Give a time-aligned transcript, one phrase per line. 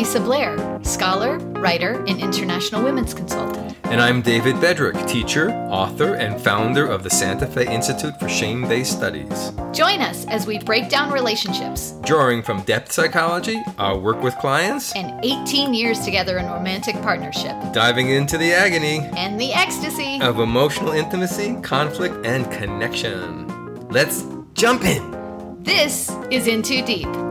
[0.00, 3.76] Lisa Blair, scholar, writer, and international women's consultant.
[3.84, 8.66] And I'm David Bedrick, teacher, author, and founder of the Santa Fe Institute for Shame
[8.66, 9.52] Based Studies.
[9.72, 14.96] Join us as we break down relationships, Drawing from depth psychology, our work with clients,
[14.96, 20.18] and 18 years together in romantic partnership, diving into the agony and the ecstasy.
[20.22, 23.46] of emotional intimacy, conflict, and connection.
[23.90, 24.24] Let's
[24.54, 25.62] jump in.
[25.62, 27.29] This is In Two Deep.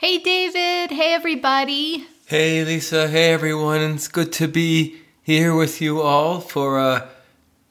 [0.00, 0.90] Hey, David.
[0.96, 2.06] Hey, everybody.
[2.26, 3.06] Hey, Lisa.
[3.08, 3.82] Hey, everyone.
[3.82, 7.08] It's good to be here with you all for a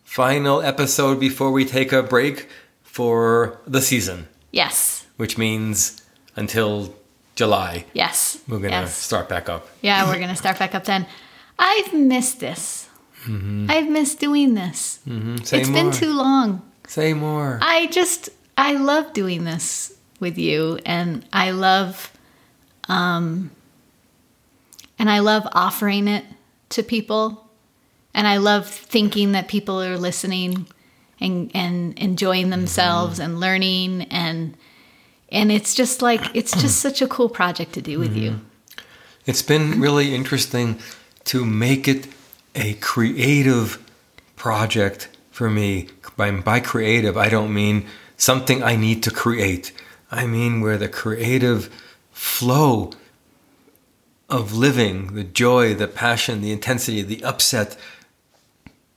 [0.04, 2.48] final episode before we take a break
[2.84, 5.08] for the season, Yes.
[5.18, 6.04] which means
[6.36, 6.94] until
[7.34, 7.86] July.
[7.94, 8.38] Yes.
[8.48, 8.96] We're going to yes.
[8.96, 9.68] start back up.
[9.82, 11.08] Yeah, we're going to start back up then.
[11.58, 12.88] I've missed this.
[13.28, 15.00] I've missed doing this.
[15.08, 15.38] Mm-hmm.
[15.44, 15.84] Say It's more.
[15.84, 16.62] been too long.
[16.88, 17.58] Say more.
[17.62, 22.12] I just I love doing this with you and I love
[22.90, 23.52] um
[24.98, 26.26] and I love offering it
[26.70, 27.50] to people
[28.14, 30.68] and I love thinking that people are listening
[31.22, 34.58] and and enjoying themselves and learning and
[35.32, 38.42] and it's just like it's just such a cool project to do with you.
[39.26, 40.80] It's been really interesting
[41.26, 42.08] to make it
[42.56, 43.78] a creative
[44.36, 45.90] project for me.
[46.18, 47.86] By, by creative, I don't mean
[48.18, 49.72] something I need to create.
[50.12, 51.70] I mean where the creative
[52.20, 52.92] flow
[54.30, 57.78] of living, the joy, the passion, the intensity, the upset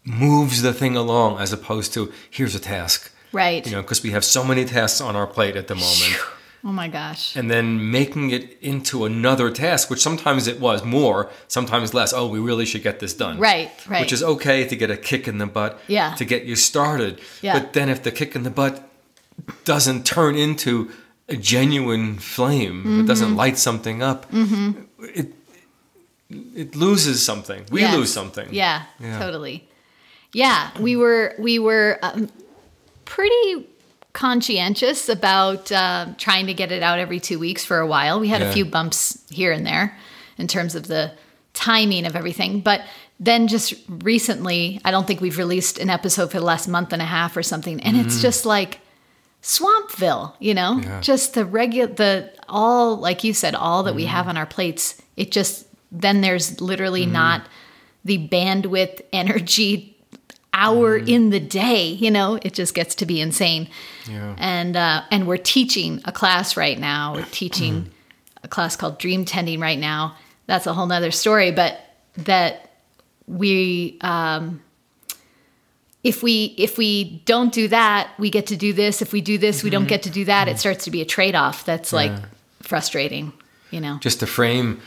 [0.05, 3.12] moves the thing along as opposed to here's a task.
[3.33, 3.65] Right.
[3.65, 6.20] You know, because we have so many tasks on our plate at the moment.
[6.65, 7.37] oh my gosh.
[7.37, 12.12] and then making it into another task, which sometimes it was more, sometimes less.
[12.12, 13.39] Oh, we really should get this done.
[13.39, 14.00] Right, right.
[14.00, 16.15] Which is okay to get a kick in the butt Yeah.
[16.16, 17.21] to get you started.
[17.41, 17.59] Yeah.
[17.59, 18.87] But then if the kick in the butt
[19.65, 20.91] doesn't turn into
[21.32, 23.06] a genuine flame, if it Mm-hmm.
[23.06, 24.26] doesn't light something up,
[25.20, 25.28] it
[26.56, 27.65] it loses something.
[27.70, 27.94] We Yes.
[27.97, 28.48] lose something.
[28.53, 29.19] Yeah, Yeah.
[29.19, 29.69] totally.
[30.32, 32.28] Yeah, we were we were um,
[33.04, 33.66] pretty
[34.15, 38.21] conscientious about uh, trying to get it out every two weeks for a while.
[38.21, 39.98] We had a few bumps here and there
[40.38, 41.12] in terms of the
[41.54, 42.81] timing of everything, but
[43.21, 47.03] then just recently, I don't think we've released an episode for the last month and
[47.03, 48.81] a half or something, and it's just like
[49.42, 51.00] Swampville, you know, Yeah.
[51.00, 55.00] just the regular, the all, like you said, all that we have on our plates.
[55.16, 57.42] It just, then there's literally not
[58.04, 59.88] the bandwidth, energy,
[60.54, 63.69] hour in the day, you know, it just gets to be insane.
[64.08, 64.34] Yeah.
[64.38, 67.14] And, uh, and we're teaching a class right now.
[67.14, 67.91] We're teaching
[68.44, 70.14] a class called Dream Tending right now.
[70.47, 71.80] That's a whole nother story, but
[72.19, 72.70] that
[73.26, 74.60] we, um,
[76.05, 79.39] if we if we don't do that we get to do this if we do
[79.39, 82.13] this we don't get to do that it starts to be a trade-off that's like
[82.61, 83.33] frustrating
[83.71, 84.81] you know just to frame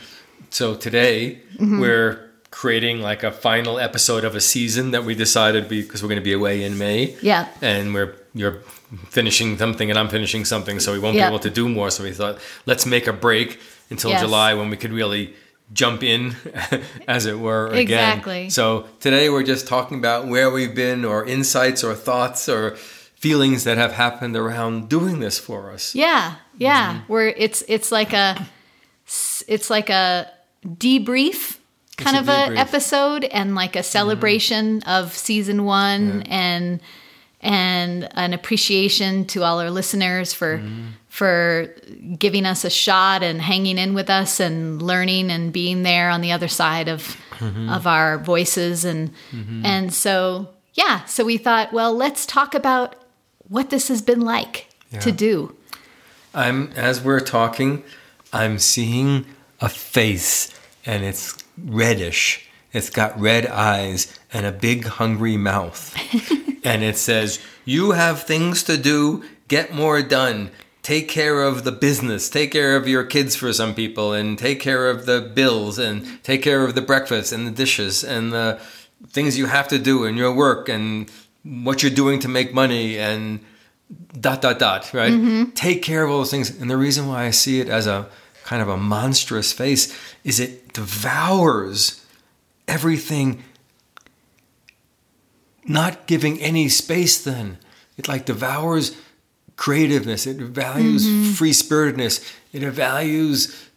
[0.50, 1.80] so today Mm-hmm.
[1.80, 6.20] we're creating like a final episode of a season that we decided because we're going
[6.20, 7.48] to be away in may Yeah.
[7.62, 8.60] and we're you're
[9.08, 11.28] finishing something and i'm finishing something so we won't Yeah.
[11.28, 13.58] be able to do more so we thought let's make a break
[13.90, 14.20] until Yes.
[14.20, 15.34] july when we could really
[15.72, 16.36] jump in
[17.08, 17.80] as it were again.
[17.80, 18.50] Exactly.
[18.50, 23.64] so today we're just talking about where we've been or insights or thoughts or feelings
[23.64, 25.94] that have happened around doing this for us.
[25.94, 26.94] Yeah yeah.
[26.94, 27.12] Mm-hmm.
[27.12, 28.46] where it's it's like a
[29.06, 30.30] it's like a
[30.66, 31.58] debrief
[31.96, 36.80] kind a of a episode and like a celebration of season one and
[37.40, 40.62] and an appreciation to all our listeners for
[41.16, 41.74] for
[42.18, 46.20] giving us a shot and hanging in with us and learning and being there on
[46.20, 47.70] the other side of mm-hmm.
[47.70, 49.64] of our voices and mm-hmm.
[49.64, 52.94] and so yeah so we thought well let's talk about
[53.48, 54.68] what this has been like
[55.00, 55.56] to do
[56.36, 57.82] I'm as we're talking,
[58.30, 59.24] I'm seeing
[59.58, 60.54] a face
[60.84, 62.46] and it's reddish.
[62.74, 65.96] It's got red eyes and a big hungry mouth.
[66.64, 70.50] and it says, "You have things to do, get more done.
[70.86, 74.60] Take care of the business, take care of your kids for some people and take
[74.60, 78.60] care of the bills and take care of the breakfast and the dishes and the
[79.08, 81.10] things you have to do in your work and
[81.42, 83.40] what you're doing to make money and
[84.20, 85.12] dot dot dot right?
[85.12, 85.50] Mm-hmm.
[85.54, 86.50] Take care of all those things.
[86.50, 88.06] And the reason why i see it as a
[88.44, 89.92] kind of a monstrous face
[90.22, 92.06] is it devours
[92.68, 93.42] everything
[95.64, 97.58] not giving any space then.
[97.96, 98.96] It like devours
[99.56, 101.32] creativeness it values mm-hmm.
[101.32, 103.68] free spiritedness it values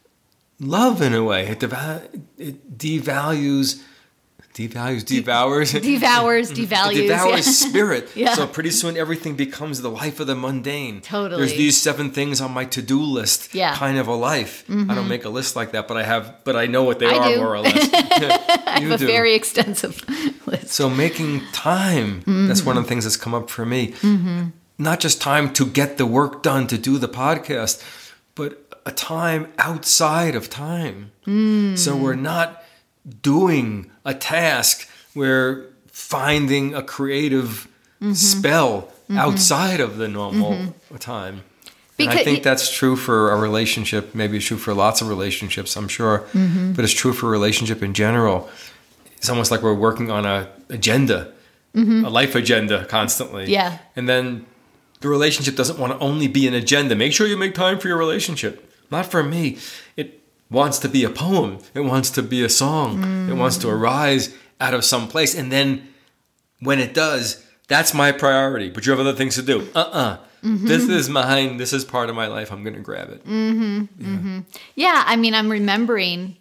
[0.59, 2.03] love in a way it, deva-
[2.37, 3.81] it devalues
[4.53, 6.95] devalues, devours, devours, devalues.
[6.95, 7.69] It devours yeah.
[7.69, 8.09] spirit.
[8.15, 8.33] Yeah.
[8.33, 11.01] So pretty soon everything becomes the life of the mundane.
[11.01, 11.39] Totally.
[11.39, 13.53] There's these seven things on my to-do list.
[13.53, 13.71] Yeah.
[13.71, 13.79] Mm-hmm.
[13.79, 14.65] Kind of a life.
[14.67, 15.07] I don't mm-hmm.
[15.07, 16.43] make a list like that, but I have.
[16.43, 17.37] But I know what they I are do.
[17.37, 17.75] more or less.
[17.75, 20.03] you I have a very extensive
[20.45, 20.69] list.
[20.69, 22.89] So making time, that's one of the mm-hmm.
[22.89, 23.93] things that's come up for me.
[24.79, 27.83] Not just time to get the work done to do the podcast,
[28.33, 31.11] but a time outside of time.
[31.25, 31.75] Hmm.
[31.75, 32.63] So we're not
[33.21, 37.67] doing a task, we're finding a creative
[38.01, 38.13] mm-hmm.
[38.13, 39.17] spell mm-hmm.
[39.17, 40.95] outside of the normal mm-hmm.
[40.95, 41.43] time.
[41.99, 44.15] and I think that's true for a relationship.
[44.15, 46.23] Maybe it's true for lots of relationships, I'm sure.
[46.33, 48.49] But it's true for a relationship in general
[49.19, 51.33] it's almost like we're working on a agenda,
[52.05, 53.51] a life agenda constantly.
[53.51, 53.77] Yeah.
[53.97, 54.45] And then
[55.01, 56.95] the relationship doesn't want to only be an agenda.
[56.95, 58.71] Make sure you make time for your relationship.
[58.91, 59.57] Not for me.
[59.95, 61.59] It wants to be a poem.
[61.73, 63.29] It wants to be a song.
[63.29, 65.35] It wants to arise out of some place.
[65.35, 65.87] And then
[66.59, 68.69] when it does, that's my priority.
[68.69, 69.69] But you have other things to do.
[69.75, 70.17] Uh-uh.
[70.43, 70.67] Mm-hmm.
[70.67, 71.57] This is mine.
[71.57, 72.51] This is part of my life.
[72.51, 73.25] I'm going to grab it.
[73.25, 73.81] Mm-hmm.
[73.81, 74.39] Mm-hmm.
[74.75, 76.37] Yeah, I mean, I'm remembering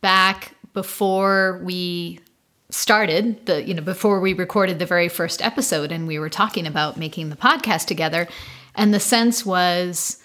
[0.00, 2.20] back before we
[2.70, 6.66] started the you know before we recorded the very first episode and we were talking
[6.66, 8.26] about making the podcast together.
[8.74, 10.22] And the sense was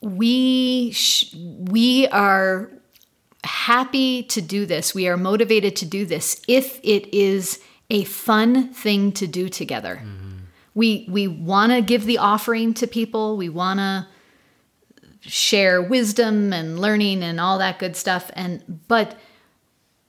[0.00, 2.70] we sh- we are
[3.44, 4.94] happy to do this.
[4.94, 7.60] We are motivated to do this if it is
[7.90, 9.96] a fun thing to do together.
[9.96, 10.38] Mm-hmm.
[10.74, 13.36] We we want to give the offering to people.
[13.36, 14.06] We want to
[15.20, 18.30] share wisdom and learning and all that good stuff.
[18.34, 19.18] And but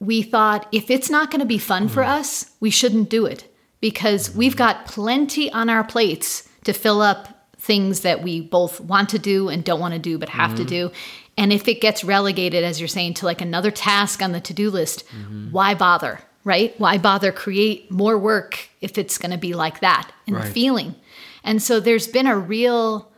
[0.03, 2.07] we thought if it's not going to be fun for mm.
[2.07, 3.47] us we shouldn't do it
[3.79, 9.09] because we've got plenty on our plates to fill up things that we both want
[9.09, 10.89] to do and don't want to do but have to mm-hmm.
[10.89, 10.91] do.
[11.37, 14.69] And if it gets relegated as you're saying to like another task on the to-do
[14.69, 15.51] list mm-hmm.
[15.51, 16.77] why bother right?
[16.77, 20.45] Why bother create more work if it's going to be like that in Right.
[20.45, 20.95] the feeling?
[21.43, 23.11] And so there's been a real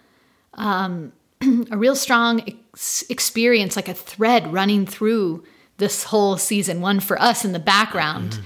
[0.54, 1.12] um,
[1.72, 5.44] a real strong ex- experience, like a thread running through
[5.78, 8.44] this whole season one for us in the background Mm-hmm.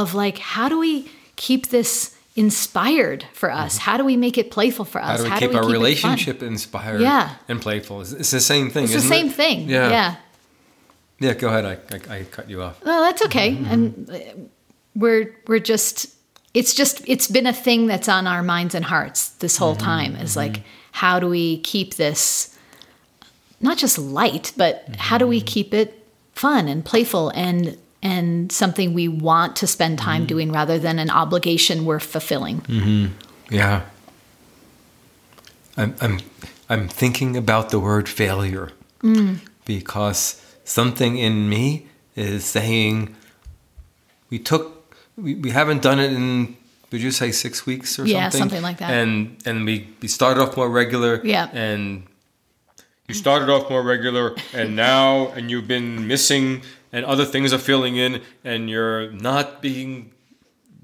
[0.00, 3.76] of like, how do we keep this inspired for us?
[3.78, 5.08] How do we make it playful for Mm-hmm.
[5.08, 5.22] How us?
[5.22, 5.72] do we keep our it fun?
[5.72, 7.34] relationship inspired Yeah.
[7.48, 8.00] and playful?
[8.00, 8.84] It's, it's the same thing.
[8.84, 9.32] It's the same it?
[9.34, 9.68] thing.
[9.68, 9.90] Yeah.
[9.90, 10.16] yeah.
[11.20, 11.64] Yeah, go ahead.
[11.66, 12.82] I, I, I cut you off.
[12.84, 13.52] Well, that's okay.
[13.52, 13.72] Mm-hmm.
[13.72, 14.18] And uh,
[14.96, 16.06] we're we're just
[16.52, 19.84] it's just it's been a thing that's on our minds and hearts this whole Mm-hmm.
[19.84, 22.58] time is like how do we keep this
[23.60, 25.46] not just light, but how do we Mm-hmm.
[25.46, 26.01] keep it
[26.34, 30.04] fun and playful and and something we want to spend Mm-hmm.
[30.10, 33.12] time doing rather than an obligation we're fulfilling.
[33.48, 33.82] Yeah.
[35.76, 36.18] I'm, I'm,
[36.68, 38.70] I'm thinking about the word failure
[39.02, 39.38] Mm.
[39.64, 43.14] because something in me is saying
[44.30, 46.56] we took, we, we haven't done it in,
[46.92, 48.38] would you say six weeks or Yeah, something?
[48.40, 48.90] something like that.
[48.90, 51.20] And, and we, we started off more regular.
[51.24, 51.48] Yeah.
[51.52, 52.04] And
[53.08, 56.62] you started off more regular and now and you've been missing
[56.92, 60.12] and other things are filling in and you're not being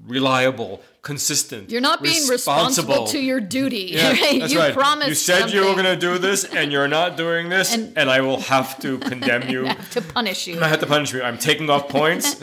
[0.07, 3.91] reliable consistent You're not being responsible, to your duty.
[3.93, 4.41] yeah, right?
[4.41, 4.75] that's you right.
[4.75, 7.97] promised you said you were going to do this and you're not doing this and,
[7.97, 10.61] And- i will have to condemn you to punish you.
[10.61, 12.41] i have to punish you i'm taking off points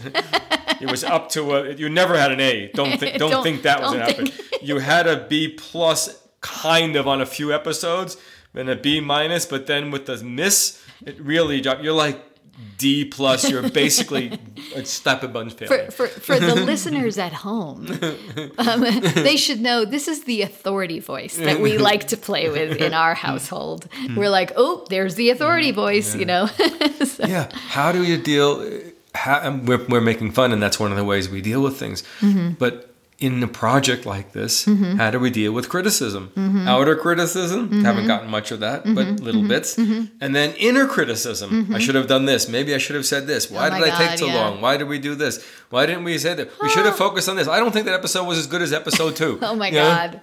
[0.81, 3.63] it was up to a, you never had an a don't think don't, Don't- think
[3.63, 4.27] that was to happen
[4.61, 8.17] you had a b plus kind of on a few episodes
[8.55, 12.21] and a b minus but then with the miss it really dropped you're like
[12.77, 14.39] d plus you're basically
[14.75, 17.85] a step above failure for, for, for the listeners at home,
[18.57, 18.79] um,
[19.15, 22.93] they should know this is the authority voice that we like to play with in
[22.93, 23.89] our household.
[24.15, 26.47] We're like, oh, there's the authority voice, you know?
[27.03, 28.65] So- yeah how do you deal
[29.13, 32.03] how, we're, we're making fun and that's one of the ways we deal with things
[32.21, 32.51] Mm-hmm.
[32.51, 34.97] but in a project like this mm-hmm.
[34.97, 36.67] how do we deal with criticism mm-hmm.
[36.67, 37.85] outer criticism Mm-hmm.
[37.85, 39.23] haven't gotten much of that but mm-hmm.
[39.23, 43.05] little bits and then inner criticism i should have done this maybe i should have
[43.05, 43.75] said this why Mm-hmm.
[43.75, 44.35] Oh did my i take so yeah.
[44.35, 47.29] long why did we do this why didn't we say that we should have focused
[47.29, 49.67] on this i don't think that episode was as good as episode two oh my
[49.69, 49.73] You?
[49.73, 50.21] God.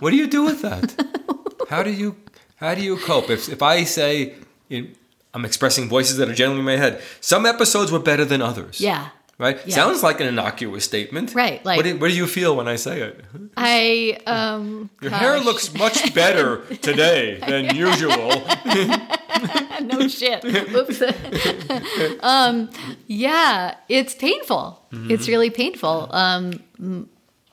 [0.00, 0.94] What do you do with that?
[1.70, 2.16] how do you
[2.56, 3.30] how do you cope?
[3.30, 4.34] If if I say
[4.68, 4.94] in,
[5.32, 8.80] I'm expressing voices that are generally in my head, some episodes were better than others.
[8.80, 9.08] Yeah.
[9.40, 9.58] Right.
[9.66, 9.74] Yeah.
[9.74, 11.34] Sounds like an innocuous statement.
[11.34, 13.24] Right, like- what do, what do you feel when I say it?
[13.56, 18.28] I, um, Your hair looks much better today than usual.
[19.82, 20.44] no shit.
[20.44, 21.02] Oops.
[22.20, 22.68] um,
[23.06, 24.84] yeah, it's painful.
[25.08, 27.08] It's really painful um,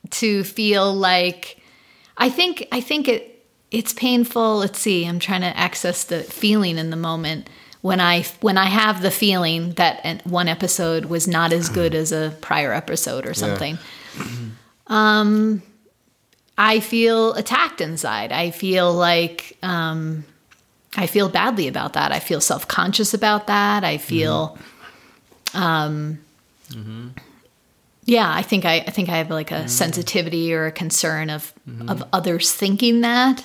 [0.10, 1.58] to feel like.
[2.17, 2.67] I think.
[2.72, 3.46] I think it.
[3.72, 4.58] It's painful.
[4.58, 5.06] Let's see.
[5.06, 7.50] I'm trying to access the feeling in the moment.
[7.88, 12.12] When I when I have the feeling that one episode was not as good as
[12.12, 13.77] a prior episode or something.
[14.88, 15.62] Um,
[16.58, 18.34] I feel attacked inside.
[18.34, 20.25] I feel like um,
[20.98, 22.12] I feel badly about that.
[22.12, 23.86] I feel self conscious about that.
[23.86, 24.58] I feel,
[25.53, 26.20] um,
[28.03, 31.53] yeah, I think I, I think I have like a sensitivity or a concern of
[31.89, 33.44] of others thinking that.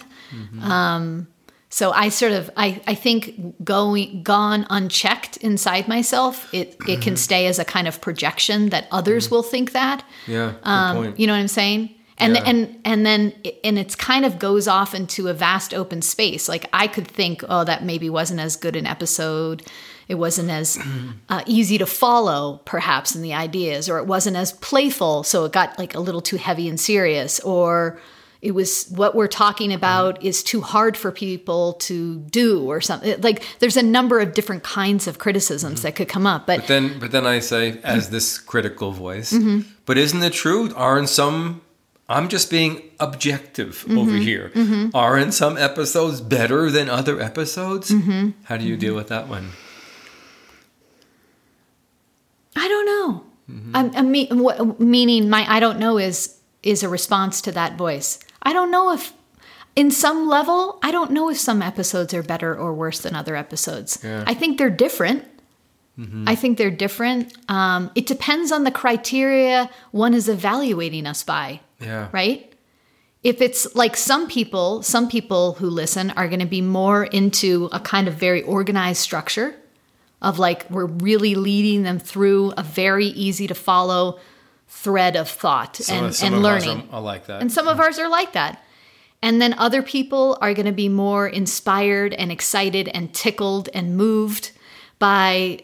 [0.63, 1.29] Um,
[1.75, 7.17] so I sort of I, I think going gone unchecked inside myself, it it can
[7.17, 10.05] stay as a kind of projection that others will think that.
[10.27, 10.53] Yeah.
[10.65, 11.89] Um, you know what I'm saying?
[12.19, 12.43] And Yeah.
[12.45, 13.33] and and then
[13.65, 16.47] and it's kind of goes off into a vast open space.
[16.47, 19.63] Like I could think, oh, that maybe wasn't as good an episode.
[20.09, 20.79] It wasn't as
[21.31, 25.53] uh, easy to follow, perhaps, in the ideas, or it wasn't as playful, so it
[25.53, 27.99] got like a little too heavy and serious, or
[28.43, 33.21] it was what we're talking about is too hard for people to do, or something.
[33.21, 36.67] Like there's a number of different kinds of criticisms that could come up, but But
[36.69, 39.61] then, but then I say, as this critical voice, Mm-hmm.
[39.87, 40.75] but isn't it true?
[40.75, 41.63] Aren't some?
[42.09, 43.99] I'm just being objective Mm-hmm.
[43.99, 44.51] over here.
[44.93, 47.91] Aren't some episodes better than other episodes?
[47.93, 48.31] Mm-hmm.
[48.45, 49.51] How do you deal with that one?
[52.57, 53.25] I don't know.
[53.75, 57.77] I'm, I'm me, what, meaning my I don't know is is a response to that
[57.77, 58.19] voice.
[58.43, 59.13] I don't know if,
[59.77, 63.37] in some level, I don't know if some episodes are better or worse than other
[63.37, 63.99] episodes.
[64.03, 64.25] Yeah.
[64.27, 65.25] I think they're different.
[66.27, 67.33] I think they're different.
[67.49, 72.09] Um, it depends on the criteria one is evaluating us by Yeah.
[72.11, 72.53] right?
[73.23, 77.69] If it's like some people, some people who listen are going to be more into
[77.71, 79.55] a kind of very organized structure
[80.21, 84.19] of like we're really leading them through a very easy to follow
[84.73, 86.89] thread of thought Some- and, some and of learning.
[86.91, 87.43] are, are like that.
[87.43, 88.65] And some of ours are like that.
[89.21, 93.97] And then other people are going to be more inspired and excited and tickled and
[93.97, 94.51] moved
[94.99, 95.61] by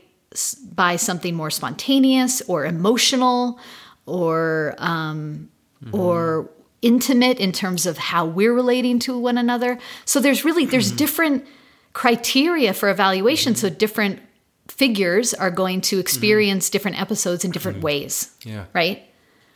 [0.73, 3.59] by something more spontaneous or emotional
[4.05, 5.49] or um,
[5.83, 5.95] mm-hmm.
[5.95, 6.51] or
[6.83, 9.79] intimate in terms of how we're relating to one another.
[10.05, 10.97] So there's really there's mm-hmm.
[10.97, 11.47] different
[11.95, 13.55] criteria for evaluation.
[13.55, 13.67] Mm-hmm.
[13.67, 14.21] So different
[14.69, 18.67] figures are going to experience different episodes in different ways yeah.
[18.75, 19.03] right?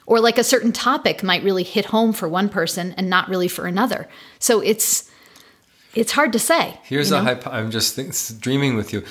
[0.06, 3.48] Or like a certain topic might really hit home for one person and not really
[3.48, 4.08] for another.
[4.40, 5.08] So it's
[5.94, 6.78] it's hard to say.
[6.84, 7.24] Here's you a know?
[7.24, 9.04] hypo- I'm just think- dreaming with you.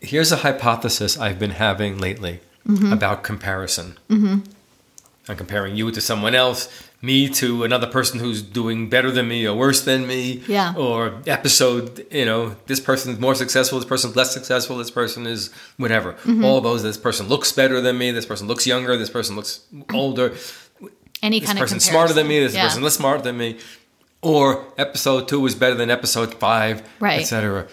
[0.00, 2.92] Here's a hypothesis I've been having lately Mm-hmm.
[2.92, 3.96] about comparison.
[4.10, 6.68] I'm comparing you to someone else,
[7.02, 10.42] me to another person who's doing better than me or worse than me.
[10.46, 10.74] Yeah.
[10.76, 15.50] Or episode, you know, this person's more successful, this person's less successful, this person is
[15.78, 16.12] whatever.
[16.12, 16.44] Mm-hmm.
[16.44, 19.60] All those, this person looks better than me, this person looks younger, this person looks
[19.94, 20.34] older
[21.22, 22.64] Any this kind of person's smarter than me, this Yeah.
[22.66, 23.58] person less smart than me,
[24.22, 27.20] or episode two is better than episode five, Right.
[27.20, 27.66] etc.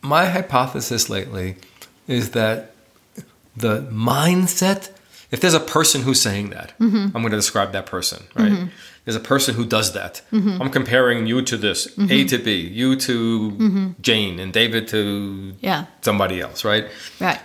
[0.00, 1.56] My hypothesis lately
[2.06, 2.72] is that
[3.56, 4.90] the mindset,
[5.30, 7.14] if there's a person who's saying that, Mm-hmm.
[7.14, 8.68] I'm going to describe that person, right?
[9.04, 10.20] There's a person who does that.
[10.32, 10.60] Mm-hmm.
[10.62, 15.50] I'm comparing you to this, A to B, you to Jane, and David to Mm-hmm.
[15.60, 15.86] Yeah.
[16.02, 16.86] somebody else, right?
[17.20, 17.40] Right.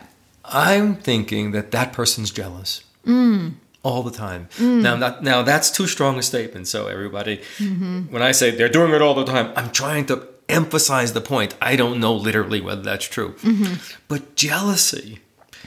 [0.45, 3.53] I'm thinking that that person's jealous Mm.
[3.83, 4.47] all the time.
[4.59, 6.67] Now, not, now that's too strong a statement.
[6.67, 8.11] So everybody, Mm-hmm.
[8.13, 11.55] when I say they're doing it all the time, I'm trying to emphasize the point.
[11.61, 13.73] I don't know literally whether that's true, Mm-hmm.
[14.09, 15.19] but jealousy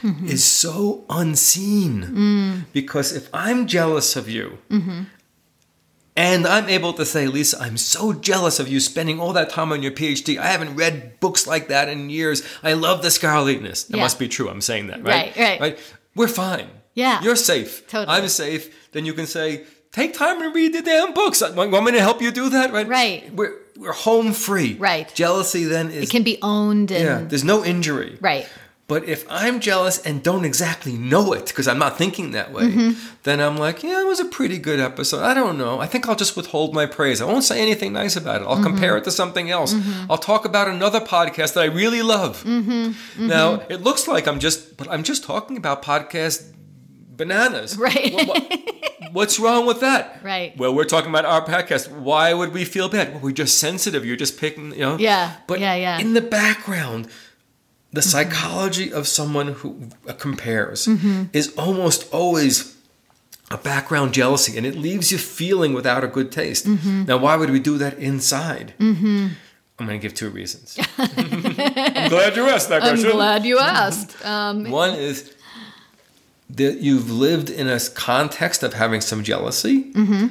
[0.03, 2.65] is so unseen Mm.
[2.73, 4.57] because if I'm jealous of you.
[4.69, 5.01] Mm-hmm.
[6.15, 9.71] And I'm able to say, Lisa, I'm so jealous of you spending all that time
[9.71, 10.39] on your PhD.
[10.39, 12.41] I haven't read books like that in years.
[12.63, 13.83] I love the scholarliness.
[13.83, 14.03] That Yeah.
[14.03, 14.49] must be true.
[14.49, 15.35] I'm saying that, right?
[15.37, 15.79] Right, right.
[16.15, 16.69] We're fine.
[16.95, 17.21] Yeah.
[17.21, 17.87] You're safe.
[17.87, 18.17] Totally.
[18.17, 18.91] I'm safe.
[18.93, 21.41] Then you can say, take time and read the damn books.
[21.41, 22.73] Want want me to help you do that?
[22.73, 22.87] Right.
[22.87, 23.31] Right.
[23.35, 24.73] We're we're home free.
[24.79, 25.13] Right.
[25.13, 27.21] Jealousy then is It can be owned and yeah.
[27.29, 28.17] There's no injury.
[28.21, 28.47] right.
[28.87, 32.63] But if I'm jealous and don't exactly know it because I'm not thinking that way,
[32.63, 32.91] Mm-hmm.
[33.23, 35.23] then I'm like, yeah, it was a pretty good episode.
[35.23, 35.81] I don't know.
[35.81, 37.21] I think I'll just withhold my praise.
[37.21, 38.45] I won't say anything nice about it.
[38.45, 38.63] I'll Mm-hmm.
[38.63, 39.75] compare it to something else.
[40.09, 42.43] I'll talk about another podcast that I really love.
[42.43, 43.27] Mm-hmm.
[43.27, 46.53] Now, it looks like I'm just, but I'm just talking about podcast
[47.17, 47.77] bananas.
[47.77, 48.13] Right.
[48.13, 48.53] What- what-
[49.11, 50.19] what's wrong with that?
[50.23, 50.55] Right.
[50.57, 51.89] Well, we're talking about our podcast.
[51.91, 53.13] Why would we feel bad?
[53.13, 54.05] Well, we're just sensitive.
[54.05, 54.97] You're just picking, you know.
[54.97, 55.33] Yeah.
[55.47, 55.99] But Yeah, yeah.
[55.99, 57.07] in the background,
[57.93, 61.23] the psychology of someone who uh, compares Mm-hmm.
[61.33, 62.75] is almost always
[63.49, 66.65] a background jealousy, and it leaves you feeling without a good taste.
[66.67, 67.05] Mm-hmm.
[67.05, 68.73] Now, why would we do that inside?
[68.79, 69.27] Mm-hmm.
[69.79, 70.77] I'm going to give two reasons.
[70.97, 73.05] I'm glad you asked that question.
[73.09, 74.25] I'm glad you asked.
[74.25, 75.33] Um, One is
[76.49, 80.27] that you've lived in a context of having some jealousy, Mm-hmm.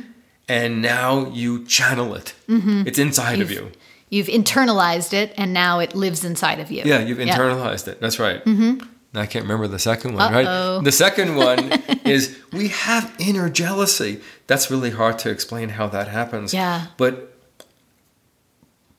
[0.49, 2.35] and now you channel it.
[2.49, 3.71] It's inside of you.
[4.09, 6.83] You've internalized it and now it lives inside of you.
[6.85, 8.01] Yeah, you've internalized it.
[8.01, 8.45] That's right.
[8.45, 8.87] Mm-hmm.
[9.15, 10.77] I can't remember the second one, Uh-oh.
[10.77, 10.85] right?
[10.85, 11.73] The second one
[12.05, 14.21] is we have inner jealousy.
[14.47, 16.53] That's really hard to explain how that happens.
[16.53, 16.89] Yeah.
[16.97, 17.36] But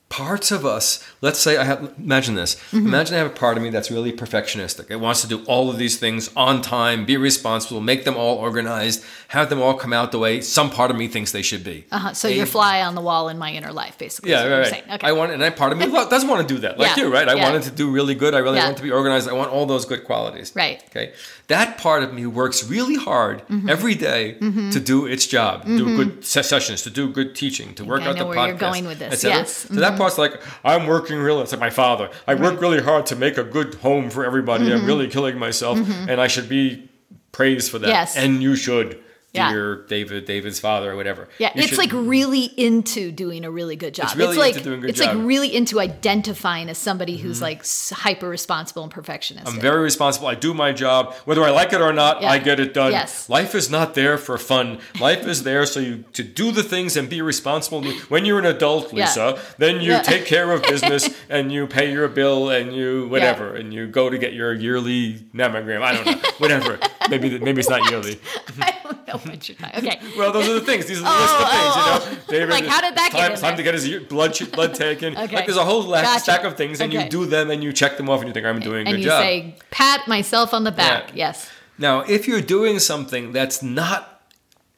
[0.10, 2.56] parts of us, let's say I have, imagine this.
[2.72, 2.88] Mm-hmm.
[2.88, 4.90] Imagine I have a part of me that's really perfectionistic.
[4.90, 8.38] It wants to do all of these things on time, be responsible, make them all
[8.38, 11.62] organized, have them all come out the way some part of me thinks they should
[11.64, 11.86] be.
[11.92, 12.14] Uh-huh.
[12.14, 14.32] So you're fly on the wall in my inner life, basically.
[14.32, 14.60] yeah, right.
[14.60, 14.68] right.
[14.68, 14.84] saying.
[14.94, 15.08] Okay.
[15.08, 17.14] I want, and I part of me doesn't want to do that, like Yeah, you,
[17.14, 17.28] right?
[17.28, 17.44] I yeah.
[17.44, 18.34] wanted to do really good.
[18.34, 18.66] I really Yeah.
[18.68, 19.28] want to be organized.
[19.28, 20.54] I want all those good qualities.
[20.56, 20.82] Right.
[20.90, 21.12] Okay.
[21.48, 23.70] That part of me works really hard Mm-hmm.
[23.70, 28.02] every day to do its job, do good sessions, to do good teaching, to work
[28.04, 28.48] I out know the where podcast.
[28.48, 29.24] you're going with this.
[29.24, 29.66] Yes.
[29.66, 29.76] Mm-hmm.
[29.76, 31.42] So that part's like I'm working really.
[31.42, 32.10] It's like my father.
[32.28, 34.66] I work really hard to make a good home for everybody.
[34.66, 34.82] Mm-hmm.
[34.82, 36.90] I'm really killing myself, and I should be
[37.32, 37.90] praised for that.
[37.90, 38.16] Yes.
[38.16, 39.04] And you should.
[39.34, 39.52] Yeah.
[39.52, 41.28] Dear David, David's father, or whatever.
[41.38, 44.06] Yeah, You it's should- like really into doing a really good job.
[44.08, 45.10] It's, really like into doing a good it's job.
[45.10, 45.18] Mm-hmm.
[45.20, 49.48] like really into identifying as somebody who's like hyper responsible and perfectionist.
[49.48, 50.28] I'm very responsible.
[50.28, 51.14] I do my job.
[51.26, 52.32] Whether I like it or not, Yeah.
[52.32, 52.94] I get it done.
[52.94, 53.30] Yes.
[53.30, 54.80] Life is not there for fun.
[55.00, 57.84] Life is there so you to do the things and be responsible.
[58.10, 59.06] When you're an adult, Yeah.
[59.06, 60.02] Lisa, then you Yeah.
[60.02, 64.10] take care of business and you pay your bill and you whatever and you go
[64.10, 65.82] to get your yearly mammogram.
[65.84, 66.80] I don't know, whatever.
[67.10, 68.20] maybe maybe it's not yearly.
[69.08, 69.58] I don't know what you're.
[69.78, 70.00] Okay.
[70.18, 70.86] Well, those are the things.
[70.86, 71.74] These are the Oh, list of things.
[71.76, 72.50] oh, you know, David.
[72.50, 75.18] Like, how did that get time, in time to get his blood blood taken.
[75.18, 75.36] Okay.
[75.36, 76.20] Like there's a whole Gotcha.
[76.20, 77.04] stack of things, and Okay.
[77.06, 78.98] you do them and you check them off, and you think I'm doing a and
[78.98, 79.22] good you job.
[79.22, 81.10] say, pat myself on the back.
[81.10, 81.28] Yeah.
[81.28, 81.50] Yes.
[81.78, 84.22] Now, if you're doing something that's not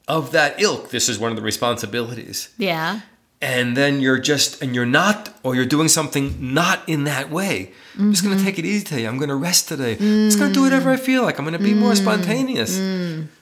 [0.07, 2.49] of that ilk, this is one of the responsibilities.
[2.57, 3.01] Yeah.
[3.41, 7.71] And then you're just, and you're not, or you're doing something not in that way.
[7.97, 8.45] I'm just going Mm-hmm.
[8.45, 9.05] to take it easy today.
[9.05, 9.93] I'm going to rest today.
[9.93, 11.39] I'm just going to do whatever I feel like.
[11.39, 11.77] I'm going to be Mm.
[11.77, 12.77] more spontaneous.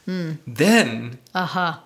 [0.08, 1.78] Then Uh huh.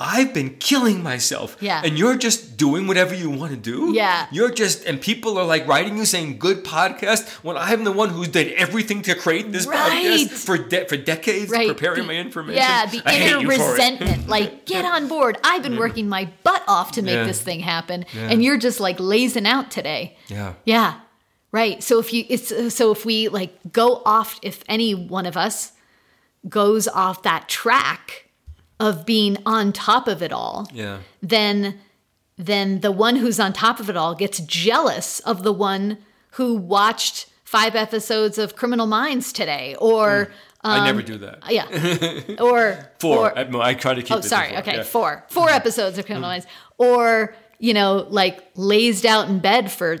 [0.00, 1.56] I've been killing myself.
[1.60, 1.82] Yeah.
[1.84, 3.90] And you're just doing whatever you want to do.
[3.92, 4.28] Yeah.
[4.30, 8.10] You're just, and people are like writing you saying good podcast when I'm the one
[8.10, 10.04] who did everything to create this Right.
[10.06, 11.66] podcast for de- for decades, Right.
[11.66, 12.62] preparing The- my information.
[12.62, 13.70] Yeah, the I inner you for it.
[13.72, 14.28] resentment.
[14.36, 15.36] like, get on board.
[15.42, 17.24] I've been working my butt off to make Yeah.
[17.24, 18.28] this thing happen, Yeah.
[18.30, 20.16] and you're just like lazing out today.
[20.28, 20.52] Yeah.
[20.64, 20.94] Yeah.
[21.50, 21.82] Right.
[21.82, 25.72] So if you it's so if we like go off if any one of us
[26.48, 28.28] goes off that track
[28.80, 30.98] of being on top of it all, Yeah.
[31.22, 31.80] then
[32.40, 35.98] then the one who's on top of it all gets jealous of the one
[36.32, 40.30] who watched five episodes of Criminal Minds today or mm.
[40.62, 41.42] I um, never do that.
[41.50, 41.66] yeah.
[42.40, 43.30] Or Four.
[43.30, 44.50] or- I, I try to keep Oh, sorry.
[44.50, 44.58] four.
[44.58, 44.82] Okay, Yeah.
[44.84, 45.24] four.
[45.30, 46.32] Four episodes of Criminal mm.
[46.32, 46.46] Minds.
[46.78, 49.98] Or, you know, like lazed out in bed for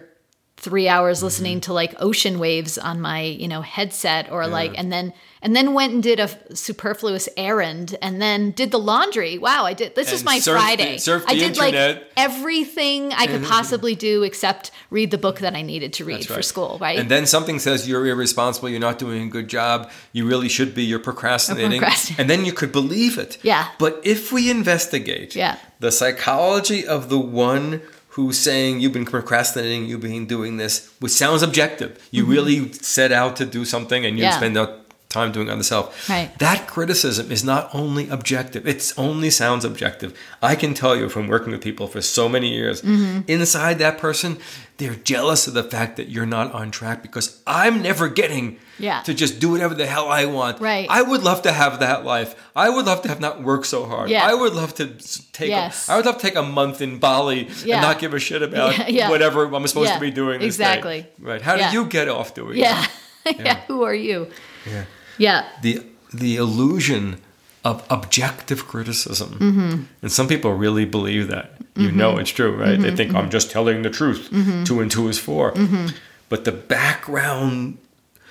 [0.56, 0.94] three Mm-hmm.
[0.96, 1.62] hours listening mm-hmm.
[1.62, 5.74] to like ocean waves on my, you know, headset or like and then and then
[5.74, 9.38] went and did a superfluous errand and then did the laundry.
[9.38, 10.96] Wow, I did this is my the- Friday.
[10.96, 12.10] surfed I the did like internet.
[12.16, 16.26] everything I could possibly do except read the book that I needed to read That's
[16.34, 16.98] for school, right?
[16.98, 20.74] And then something says you're irresponsible, you're not doing a good job, you really should
[20.74, 21.80] be, you're procrastinating.
[21.80, 22.20] procrastinating.
[22.20, 23.38] And then you could believe it.
[23.42, 23.68] Yeah.
[23.78, 25.56] But if we investigate Yeah.
[25.80, 31.12] the psychology of the one who's saying you've been procrastinating, you've been doing this, which
[31.12, 31.98] sounds objective.
[32.10, 34.32] You really set out to do something and you Mm-hmm.
[34.32, 34.36] Yeah.
[34.36, 34.87] spend out
[35.18, 36.08] time doing it on the self.
[36.08, 36.30] Right.
[36.38, 40.10] That criticism is not only objective, it only sounds objective.
[40.50, 43.20] I can tell you from working with people for so many years, Mm-hmm.
[43.36, 44.38] inside that person,
[44.78, 49.00] they're jealous of the fact that you're not on track because I'm never getting Yeah.
[49.08, 50.60] to just do whatever the hell I want.
[50.60, 50.86] Right.
[50.98, 52.30] I would love to have that life.
[52.54, 54.08] I would love to have not work so hard.
[54.10, 54.24] Yeah.
[54.30, 54.84] I would love to
[55.32, 55.88] take Yes.
[55.88, 57.76] a, I would love to take a month in Bali Yeah.
[57.76, 59.10] and not give a shit about Yeah, yeah.
[59.10, 60.64] whatever I'm supposed Yeah, to be doing this day.
[60.64, 61.00] exactly.
[61.30, 61.42] Right.
[61.42, 61.70] How Yeah.
[61.70, 62.86] do you get off doing yeah.
[63.24, 63.38] that?
[63.46, 63.56] yeah.
[63.66, 64.28] Who are you?
[64.64, 64.84] Yeah.
[65.18, 65.48] Yeah.
[65.62, 67.20] the the illusion
[67.64, 69.30] of objective criticism.
[69.38, 69.82] Mm-hmm.
[70.02, 71.52] And some people really believe that.
[71.76, 71.98] You mm-hmm.
[71.98, 72.70] know it's true, right?
[72.70, 72.82] Mm-hmm.
[72.82, 74.30] They think oh, I'm just telling the truth.
[74.30, 74.64] Mm-hmm.
[74.64, 75.86] Two and two is 4 mm-hmm.
[76.28, 77.78] But the background,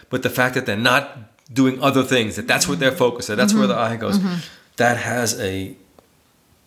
[0.09, 1.17] but the fact that they're not
[1.51, 4.19] doing other things, that that's what they're focused on, that's where the eye goes,
[4.75, 5.75] that has a,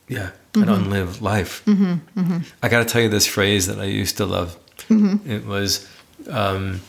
[0.08, 1.62] yeah, an unlived life.
[2.62, 4.56] I got to tell you this phrase that I used to love.
[4.88, 5.88] It was,
[6.28, 6.80] um,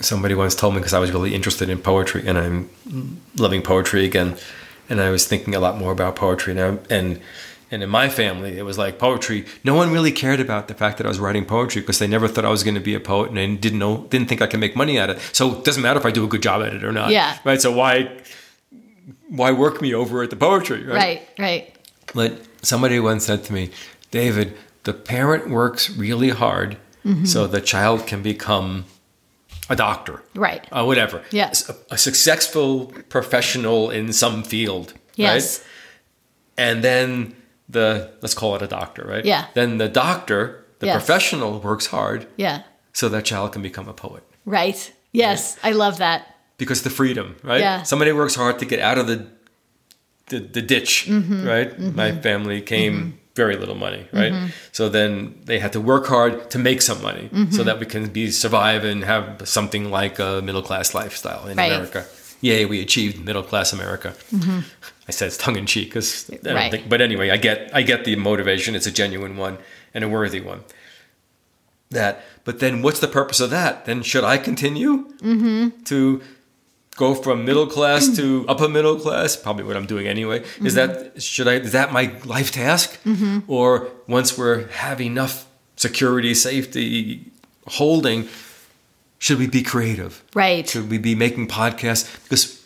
[0.00, 4.04] somebody once told me because I was really interested in poetry and I'm loving poetry
[4.04, 4.36] again,
[4.88, 6.78] and I was thinking a lot more about poetry now.
[6.90, 7.20] And
[7.70, 9.46] and in my family, it was like poetry.
[9.64, 12.28] No one really cared about the fact that I was writing poetry because they never
[12.28, 14.46] thought I was going to be a poet and they didn't know, didn't think I
[14.46, 15.18] could make money at it.
[15.32, 17.10] So it doesn't matter if I do a good job at it or not.
[17.10, 17.36] Yeah.
[17.42, 17.60] Right.
[17.60, 18.10] So why
[19.28, 20.84] why work me over at the poetry?
[20.84, 21.26] Right.
[21.38, 21.74] Right.
[22.14, 23.70] But somebody once said to me,
[24.10, 27.26] David, the parent works really hard Mm-hmm.
[27.26, 28.86] so the child can become
[29.68, 30.22] a doctor.
[30.34, 30.66] Right.
[30.72, 31.22] Uh, whatever.
[31.30, 31.52] Yeah.
[31.90, 34.92] a, successful professional in some field.
[35.16, 35.58] Yes.
[35.58, 35.66] Right?
[36.66, 37.34] And then
[37.68, 39.24] the, let's call it a doctor, right?
[39.24, 39.46] Yeah.
[39.54, 40.96] Then the doctor The Yes.
[40.96, 42.62] professional works hard Yeah.
[42.92, 44.22] so that child can become a poet.
[44.44, 44.92] Right.
[45.12, 45.56] Yes.
[45.62, 46.20] I love that.
[46.58, 47.60] Because the freedom, right?
[47.60, 47.82] Yeah.
[47.84, 49.26] Somebody works hard to get out of the
[50.30, 51.46] the, the ditch, Mm-hmm.
[51.46, 51.78] right?
[51.78, 54.52] My family came very little money, right?
[54.72, 57.50] So then they had to work hard to make some money Mm-hmm.
[57.52, 61.56] so that we can be survive and have something like a middle class lifestyle in
[61.58, 61.72] Right.
[61.72, 62.06] America.
[62.40, 64.14] Yay, we achieved middle class America.
[65.08, 66.54] I said it's tongue in cheek because, Mm-hmm.
[66.54, 66.70] Right.
[66.70, 68.74] think, but anyway, I get I get the motivation.
[68.74, 69.58] It's a genuine one
[69.94, 70.60] and a worthy one.
[71.90, 73.84] That, but then what's the purpose of that?
[73.84, 75.04] Then should I continue
[75.84, 76.20] to
[76.96, 79.36] go from middle class to upper middle class?
[79.36, 80.40] Probably what I'm doing anyway.
[80.40, 80.74] Is mm-hmm.
[80.76, 81.54] that should I?
[81.54, 83.02] Is that my life task?
[83.04, 83.50] Mm-hmm.
[83.50, 87.30] Or once we're have enough security, safety,
[87.66, 88.28] holding,
[89.18, 90.22] should we be creative?
[90.34, 90.68] Right.
[90.68, 92.22] Should we be making podcasts?
[92.24, 92.62] Because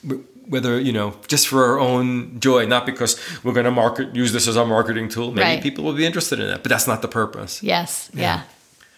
[0.49, 4.33] whether you know, just for our own joy, not because we're going to market, use
[4.33, 5.31] this as our marketing tool.
[5.31, 5.63] Maybe Right.
[5.63, 7.63] people will be interested in that, but that's not the purpose.
[7.63, 8.11] Yes.
[8.15, 8.43] Yeah.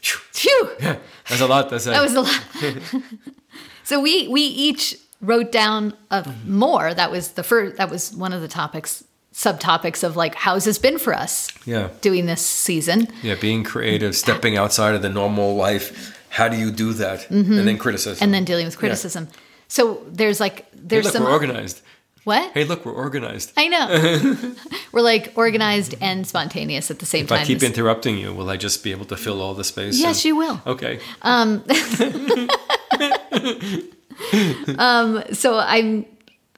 [0.01, 0.21] Phew.
[0.33, 0.97] Phew.
[1.29, 1.91] That's a lot to say.
[1.91, 2.43] That was a lot.
[3.85, 6.95] so we we each wrote down of more.
[6.95, 7.77] That was the first.
[7.77, 9.05] That was one of the topics,
[9.35, 13.09] subtopics of like how's this been for us yeah, doing this season.
[13.23, 13.35] yeah.
[13.35, 16.17] Being creative, stepping outside of the normal life.
[16.31, 17.29] How do you do that?
[17.31, 18.15] And then criticism.
[18.17, 18.25] Mm-hmm.
[18.25, 19.29] and then dealing with criticism.
[19.69, 21.81] So there's like there's hey, look, some we're organized.
[22.25, 23.53] what Hey, look, we're organized.
[23.57, 24.55] I know.
[24.93, 27.41] We're like organized and spontaneous at the same If time.
[27.41, 29.99] I keep interrupting you, will I just be able to fill all the space?
[30.01, 30.61] yes, and- you will.
[30.67, 30.99] Okay.
[35.35, 36.07] So I'm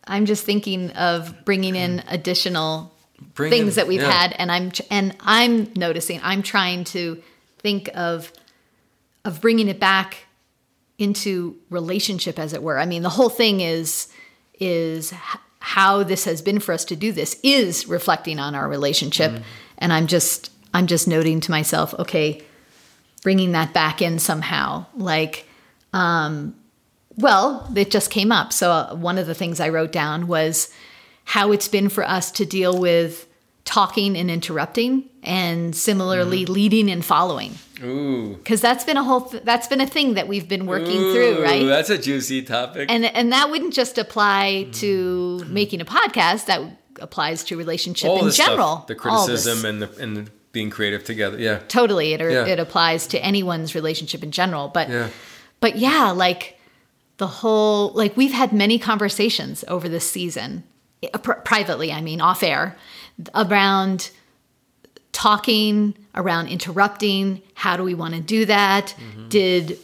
[0.07, 2.93] I'm just thinking of bringing in additional
[3.35, 4.11] Bring things in- that we've yeah.
[4.11, 7.23] had and I'm and I'm noticing I'm trying to
[7.59, 8.33] think of
[9.25, 10.27] of bringing it back
[10.99, 12.79] into relationship as it were.
[12.79, 14.09] I mean the whole thing is
[14.59, 15.13] is
[15.61, 19.43] how this has been for us to do this is reflecting on our relationship Mm.
[19.79, 22.43] and I'm just I'm just noting to myself okay
[23.23, 25.47] bringing that back in somehow like
[25.93, 26.55] um
[27.17, 30.73] well it just came up so uh, one of the things i wrote down was
[31.25, 33.27] how it's been for us to deal with
[33.65, 38.35] talking and interrupting and similarly leading and following Ooh.
[38.37, 41.39] because that's been a whole th- that's been a thing that we've been working through
[41.39, 42.91] Ooh, right That's a juicy topic.
[42.91, 46.61] and and that wouldn't just apply to making a podcast that
[47.01, 50.69] applies to relationship all in this stuff, general the criticism and the and the being
[50.69, 51.39] creative together.
[51.39, 51.61] Yeah.
[51.69, 52.47] totally it, Yeah.
[52.47, 55.09] it applies to anyone's relationship in general but Yeah.
[55.61, 56.59] but yeah like
[57.23, 60.65] the whole like we've had many conversations over this season
[61.15, 62.77] uh, privately i mean off air
[63.35, 64.11] around
[65.13, 68.93] talking around interrupting how do we want to do that?
[69.29, 69.79] Did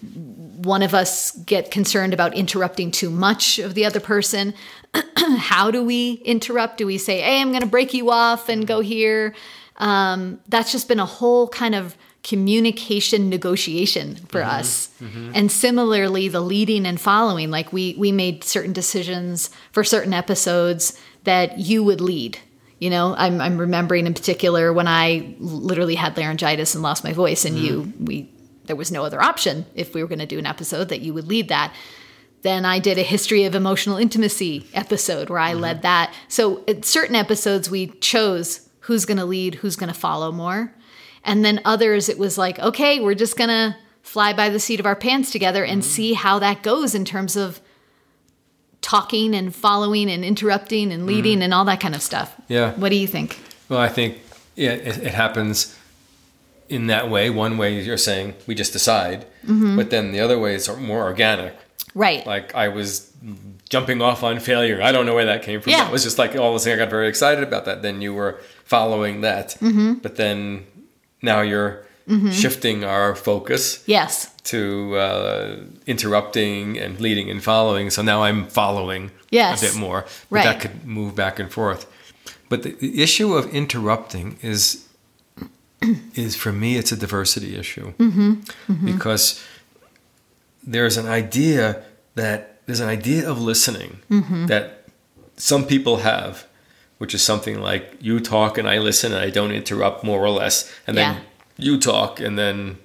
[0.64, 4.52] one of us get concerned about interrupting too much of the other person?
[5.16, 6.78] How do we interrupt?
[6.78, 9.32] Do we say hey i'm going to break you off and go here?
[9.76, 11.96] Um, that's just been a whole kind of
[12.28, 14.50] communication negotiation for mm-hmm.
[14.50, 14.90] us.
[15.00, 15.32] Mm-hmm.
[15.34, 20.98] And similarly the leading and following like we we made certain decisions for certain episodes
[21.24, 22.38] that you would lead.
[22.78, 27.12] You know i'm, I'm remembering in particular when i literally had laryngitis and lost my
[27.12, 28.04] voice and you mm-hmm.
[28.04, 28.30] we
[28.68, 31.12] there was no other option if we were going to do an episode that you
[31.12, 31.74] would lead that.
[32.42, 36.14] Then I did a history of emotional intimacy episode where I led that.
[36.28, 40.72] So at certain episodes we chose who's going to lead, who's going to follow more.
[41.28, 44.80] And then others it was like, okay, we're just going to fly by the seat
[44.80, 47.60] of our pants together and see how that goes in terms of
[48.80, 52.34] talking and following and interrupting and leading and all that kind of stuff.
[52.48, 52.72] Yeah.
[52.74, 53.38] What do you think?
[53.68, 54.18] Well, I think
[54.56, 55.76] yeah, it, it happens
[56.68, 57.28] in that way.
[57.30, 59.76] One way you're saying we just decide, Mm-hmm.
[59.76, 61.54] but then the other way is more organic.
[61.94, 62.26] Right.
[62.26, 63.10] Like I was
[63.70, 64.80] jumping off on failure.
[64.82, 65.70] I don't know where that came from.
[65.72, 65.84] Yeah.
[65.84, 67.80] That was just like all of a sudden I got very excited about that.
[67.82, 69.94] Then you were following that, Mm-hmm.
[69.94, 70.66] but then
[71.22, 72.30] now you're mm-hmm.
[72.30, 74.32] shifting our focus yes.
[74.44, 77.90] to uh, interrupting and leading and following.
[77.90, 79.62] So now I'm following Yes.
[79.62, 80.02] a bit more.
[80.30, 80.44] But Right.
[80.44, 81.86] that could move back and forth.
[82.48, 84.86] But the, the issue of interrupting is
[86.14, 88.32] is for me it's a diversity issue mm-hmm.
[88.32, 88.86] Mm-hmm.
[88.86, 89.44] because
[90.66, 91.84] there's an idea
[92.16, 94.00] that there's an idea of listening
[94.48, 94.84] that
[95.36, 96.47] some people have
[96.98, 100.30] which is something like you talk and I listen and I don't interrupt more or
[100.30, 101.20] less and then Yeah.
[101.56, 102.78] you talk and then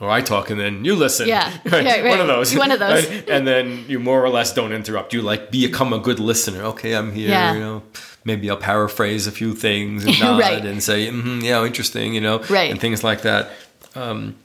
[0.00, 1.26] or I talk and then you listen.
[1.28, 1.50] Yeah.
[1.64, 2.20] Right, One right.
[2.20, 2.54] of those.
[2.56, 3.04] One of those.
[3.08, 3.28] Right?
[3.28, 5.12] And then you more or less don't interrupt.
[5.12, 6.62] You like become a good listener.
[6.72, 7.30] Okay, I'm here.
[7.30, 7.54] Yeah.
[7.54, 7.82] You know,
[8.24, 10.64] maybe I'll paraphrase a few things and nod Right.
[10.64, 12.70] and say, mm "Yeah, interesting." You know, Right.
[12.70, 13.50] and things like that.
[13.96, 14.36] Um,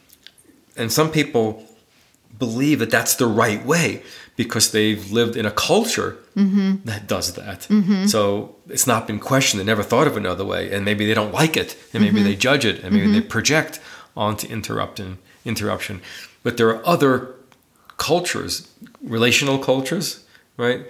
[0.76, 1.64] and some people
[2.40, 4.02] believe that that's the right way
[4.36, 6.78] because they've lived in a culture Mm-hmm.
[6.86, 7.68] that does that.
[8.10, 9.60] So it's not been questioned.
[9.62, 12.26] They never thought of another way, and maybe they don't like it, and maybe Mm-hmm.
[12.30, 13.80] they judge it, and maybe they project
[14.18, 15.18] onto interruption.
[15.46, 16.02] Interruption,
[16.42, 17.36] but there are other
[17.98, 18.68] cultures,
[19.04, 20.24] relational cultures,
[20.58, 20.82] right,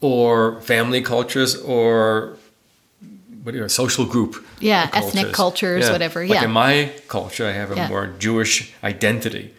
[0.00, 2.36] or family cultures, or
[3.44, 4.44] what are social group?
[4.60, 6.20] Yeah, ethnic cultures, whatever.
[6.26, 6.44] Like yeah.
[6.44, 7.88] in my culture, I have a Yeah.
[7.88, 9.54] more Jewish identity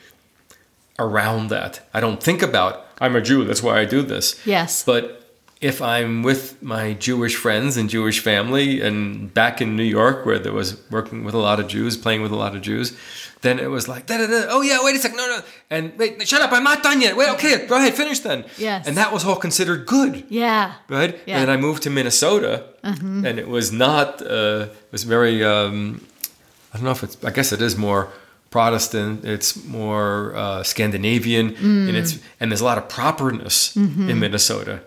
[0.99, 1.81] around that.
[1.93, 4.39] I don't think about I'm a Jew, that's why I do this.
[4.45, 4.83] Yes.
[4.85, 5.21] But
[5.59, 10.39] if I'm with my Jewish friends and Jewish family and back in New York where
[10.39, 12.97] there was working with a lot of Jews, playing with a lot of Jews,
[13.41, 15.41] then it was like, da, da, da, oh yeah, wait a second, no, no.
[15.71, 17.17] And wait, shut up, I'm not done yet.
[17.17, 18.45] Wait, okay, go ahead, finish then.
[18.57, 18.87] Yes.
[18.87, 20.75] And that was all considered good yeah.
[20.87, 21.19] right?
[21.25, 21.39] Yeah.
[21.39, 24.21] And I moved to Minnesota, and it was not.
[24.21, 25.43] Uh, it was very.
[25.43, 26.05] Um,
[26.71, 27.23] I don't know if it's.
[27.23, 28.09] I guess it is more
[28.51, 29.25] Protestant.
[29.25, 34.81] It's more uh, Scandinavian, and it's and there's a lot of properness in Minnesota,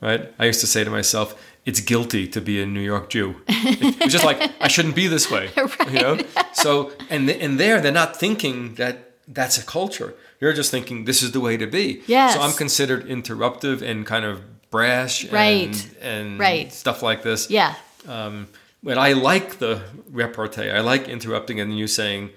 [0.00, 0.32] right?
[0.38, 1.34] I used to say to myself.
[1.66, 3.34] It's guilty to be a New York Jew.
[3.46, 5.50] It's just like I shouldn't be this way,
[5.92, 6.18] you know.
[6.54, 8.96] So and th- and there they're not thinking that
[9.28, 10.14] that's a culture.
[10.40, 12.02] You're just thinking this is the way to be.
[12.06, 12.34] Yes.
[12.34, 15.88] So I'm considered interruptive and kind of brash and, Right.
[16.00, 16.72] and Right.
[16.72, 17.50] stuff like this.
[17.50, 17.74] Yeah.
[18.08, 18.48] Um,
[18.82, 20.70] but I like the repartee.
[20.70, 22.30] I like interrupting and you saying,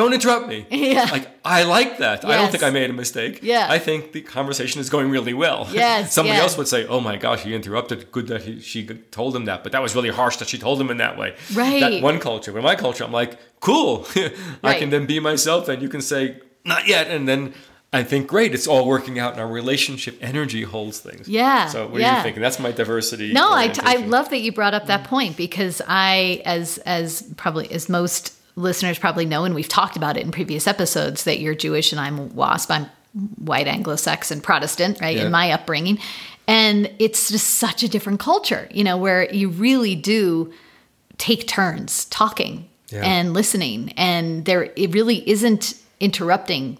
[0.00, 0.58] "Don't interrupt me."
[0.90, 1.06] Yeah.
[1.16, 2.24] Like I like that.
[2.24, 3.34] I don't think I made a mistake.
[3.42, 3.66] Yeah.
[3.76, 5.60] I think the conversation is going really well.
[5.80, 6.44] Yes, Somebody yeah.
[6.44, 7.98] else would say, "Oh my gosh, he interrupted.
[8.16, 8.80] Good that he, she
[9.18, 11.30] told him that." But that was really harsh that she told him in that way.
[11.54, 11.80] Right.
[11.80, 12.52] That one culture.
[12.52, 13.92] But my culture, I'm like, cool.
[14.16, 14.32] I
[14.62, 14.78] Right.
[14.80, 16.20] can then be myself, and you can say,
[16.64, 17.52] "Not yet," and then.
[17.92, 18.54] I think great.
[18.54, 21.26] It's all working out, and our relationship energy holds things.
[21.28, 22.40] Yeah, So what are you thinking?
[22.40, 23.32] That's my diversity.
[23.32, 27.68] No, I, I love that you brought up that point because I, as as probably
[27.72, 31.54] as most listeners probably know, and we've talked about it in previous episodes, that you're
[31.54, 32.70] Jewish and I'm WASP.
[32.70, 32.86] I'm
[33.44, 35.16] white Anglo-Saxon Protestant, right?
[35.16, 35.24] Yeah.
[35.26, 35.98] In my upbringing,
[36.46, 40.52] and it's just such a different culture, you know, where you really do
[41.18, 43.04] take turns talking Yeah.
[43.04, 46.78] and listening, and there it really isn't interrupting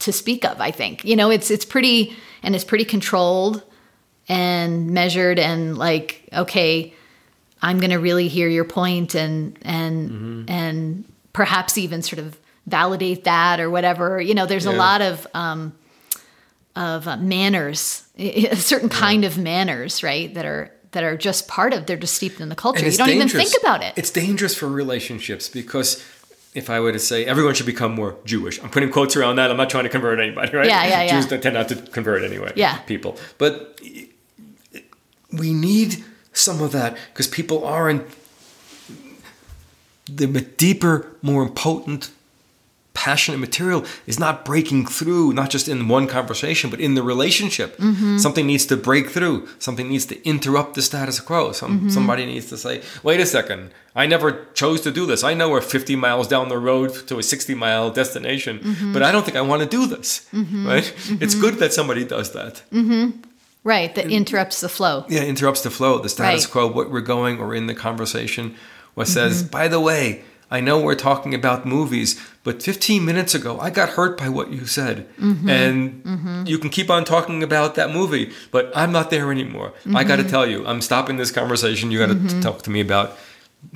[0.00, 0.60] to speak of.
[0.60, 3.62] I think you know it's it's pretty and it's pretty controlled
[4.28, 6.92] and measured and like okay,
[7.62, 13.24] I'm going to really hear your point and and and perhaps even sort of validate
[13.24, 14.20] that or whatever.
[14.20, 15.72] You know, there's a lot of um,
[16.76, 20.32] of uh, manners, a certain kind of manners, right?
[20.34, 21.86] That are that are just part of.
[21.86, 22.84] They're just steeped in the culture.
[22.84, 23.94] You don't even think about it.
[23.96, 26.04] It's dangerous for relationships because
[26.54, 29.50] if I were to say everyone should become more Jewish, I'm putting quotes around that.
[29.50, 30.66] I'm not trying to convert anybody, right?
[30.66, 31.20] Yeah, yeah, yeah.
[31.20, 32.52] Jews tend not to convert anyway.
[32.56, 32.78] Yeah.
[32.80, 33.80] people, but
[35.32, 38.04] we need some of that because people are in
[40.06, 42.10] the deeper, more potent,
[42.94, 47.76] passionate material is not breaking through, not just in one conversation, but in the relationship.
[47.78, 48.18] Mm-hmm.
[48.18, 49.48] Something needs to break through.
[49.58, 51.52] Something needs to interrupt the status quo.
[51.52, 51.88] Some Mm-hmm.
[51.88, 55.24] somebody needs to say, "Wait a second, I never chose to do this.
[55.24, 58.92] I know we're 50 miles down the road to a 60 mile destination, Mm-hmm.
[58.92, 60.92] but I don't think I want to do this." Right?
[61.22, 62.62] It's good that somebody does that.
[63.64, 65.04] Right, that interrupts the flow.
[65.08, 66.52] Yeah, interrupts the flow, the status Right.
[66.52, 68.54] quo, what we're going or in the conversation.
[68.94, 69.14] What mm-hmm.
[69.14, 73.70] says, by the way, I know we're talking about movies, but 15 minutes ago I
[73.70, 75.08] got hurt by what you said.
[75.16, 75.48] Mm-hmm.
[75.48, 76.44] And mm-hmm.
[76.46, 79.72] you can keep on talking about that movie, but I'm not there anymore.
[79.94, 81.90] I got to tell you, I'm stopping this conversation.
[81.90, 83.16] You got to talk to me about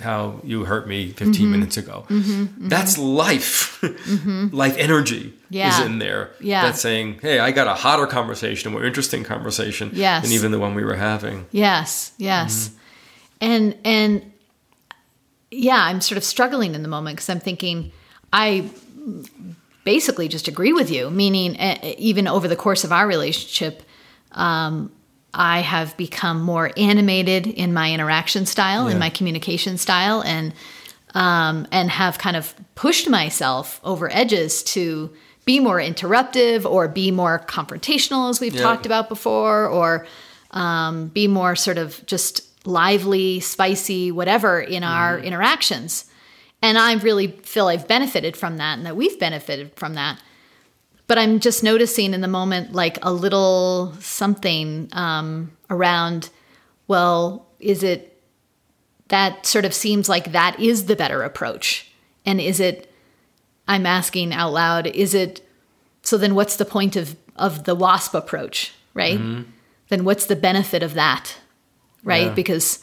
[0.03, 1.51] how you hurt me 15 mm-hmm.
[1.51, 2.05] minutes ago.
[2.09, 2.43] Mm-hmm.
[2.43, 2.69] Mm-hmm.
[2.69, 3.83] That's life.
[4.53, 5.69] life energy Yeah.
[5.69, 6.31] is in there.
[6.41, 6.63] Yeah.
[6.63, 10.25] That's saying, hey, I got a hotter conversation, a more interesting conversation Yes.
[10.25, 11.47] than even the one we were having.
[11.51, 12.71] Yes, yes.
[13.41, 14.33] And and
[15.51, 17.93] yeah, I'm sort of struggling in the moment because I'm thinking
[18.33, 18.69] I
[19.85, 23.83] basically just agree with you, meaning uh, even over the course of our relationship
[24.33, 24.91] um,
[25.39, 30.53] I have become more animated in my interaction style, in my communication style and
[31.15, 35.11] um, and have kind of pushed myself over edges to
[35.47, 38.63] be more interruptive or be more confrontational, as we've Yeah.
[38.63, 40.07] talked about before, or
[40.51, 46.05] um, be more sort of just lively, spicy, whatever in our interactions.
[46.63, 50.19] And I really feel I've benefited from that and that we've benefited from that.
[51.07, 56.31] But I'm just noticing in the moment like a little something um, around,
[56.89, 58.21] well, is it
[59.09, 61.91] that sort of seems like that is the better approach?
[62.25, 62.93] And is it,
[63.69, 65.49] I'm asking out loud, is it,
[66.03, 69.19] so then what's the point of, of the WASP approach, right?
[69.89, 71.37] Then what's the benefit of that,
[72.03, 72.27] right?
[72.27, 72.35] Yeah.
[72.35, 72.81] Because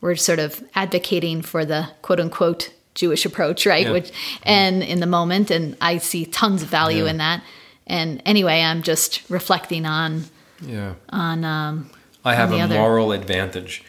[0.00, 3.84] we're sort of advocating for the quote unquote Jewish approach, right?
[3.84, 3.92] Yeah.
[3.92, 4.12] Which,
[4.44, 7.10] and in the moment, and I see tons of value Yeah.
[7.10, 7.42] in that.
[7.86, 10.24] And anyway, I'm just reflecting on,
[10.60, 10.94] Yeah.
[11.10, 11.90] on, um,
[12.24, 12.74] I have a other.
[12.74, 13.84] moral advantage.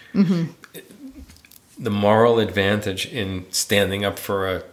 [1.79, 4.63] The moral advantage in standing up for a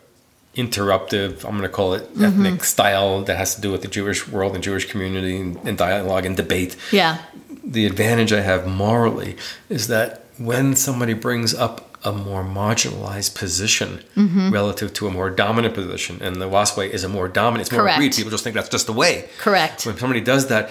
[0.57, 4.29] interruptive, I'm going to call it ethnic style that has to do with the Jewish
[4.29, 6.77] world and Jewish community and, and dialogue and debate.
[6.93, 7.19] Yeah.
[7.65, 9.37] The advantage I have morally
[9.69, 14.51] is that when somebody brings up a more marginalized position Mm-hmm.
[14.51, 17.73] relative to a more dominant position, and the WASP way is a more dominant, it's
[17.73, 17.97] more Correct.
[17.99, 18.15] agreed.
[18.15, 19.29] People just think that's just the way.
[19.39, 19.85] Correct.
[19.87, 20.71] When somebody does that,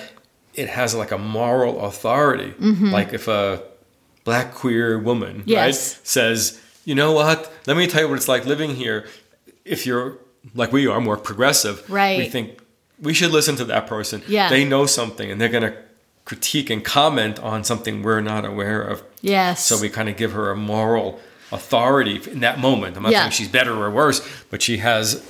[0.54, 2.54] it has like a moral authority.
[2.60, 3.64] Like if a
[4.24, 5.50] black queer woman Mm-hmm.
[5.50, 5.66] Yes.
[5.98, 9.06] right, says, you know what, let me tell you what it's like living here.
[9.66, 10.18] If you're
[10.54, 12.18] like we are, more progressive, right.
[12.20, 12.60] we think
[13.02, 14.22] we should listen to that person.
[14.28, 14.50] Yeah.
[14.50, 15.76] They know something and they're going to
[16.26, 19.04] critique and comment on something we're not aware of.
[19.22, 19.66] Yes.
[19.66, 21.20] So we kind of give her a moral
[21.52, 22.96] authority in that moment.
[22.98, 23.20] I'm not Yeah.
[23.22, 25.22] saying she's better or worse, but she has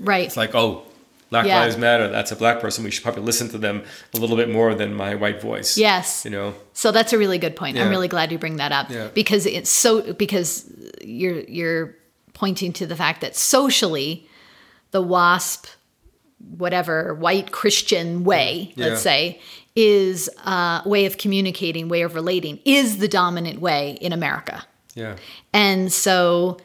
[0.00, 0.26] right.
[0.26, 0.82] it's like, oh,
[1.30, 1.60] Black Yeah.
[1.60, 2.08] Lives Matter.
[2.08, 2.82] That's a black person.
[2.82, 5.78] We should probably listen to them a little bit more than my white voice.
[5.78, 6.24] Yes.
[6.24, 6.54] You know.
[6.72, 7.78] So that's a really good point.
[7.78, 9.08] I'm really glad you bring that up Yeah.
[9.14, 10.64] because it's so because
[11.02, 11.94] you're you're
[12.34, 14.26] pointing to the fact that socially
[14.90, 15.66] the WASP
[16.56, 18.86] whatever white Christian way, Yeah.
[18.86, 19.40] let's say,
[19.80, 24.64] is a way of communicating, way of relating, is the dominant way in America.
[24.94, 25.16] Yeah.
[25.52, 26.58] And so,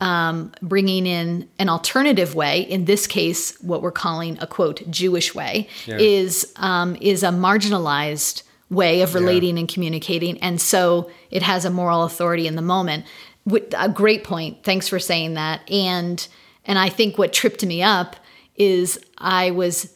[0.00, 5.34] um, bringing in an alternative way, in this case, what we're calling a quote Jewish
[5.34, 5.96] way, Yeah.
[5.98, 11.70] is um, is a marginalized way of relating and communicating, and so it has a
[11.70, 13.04] moral authority in the moment.
[13.50, 14.62] Wh- A great point.
[14.62, 15.68] Thanks for saying that.
[15.70, 16.26] And
[16.66, 18.14] and I think what tripped me up
[18.56, 19.94] is I was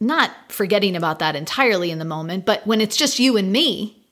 [0.00, 4.02] not forgetting about that entirely in the moment, but when it's just you and me,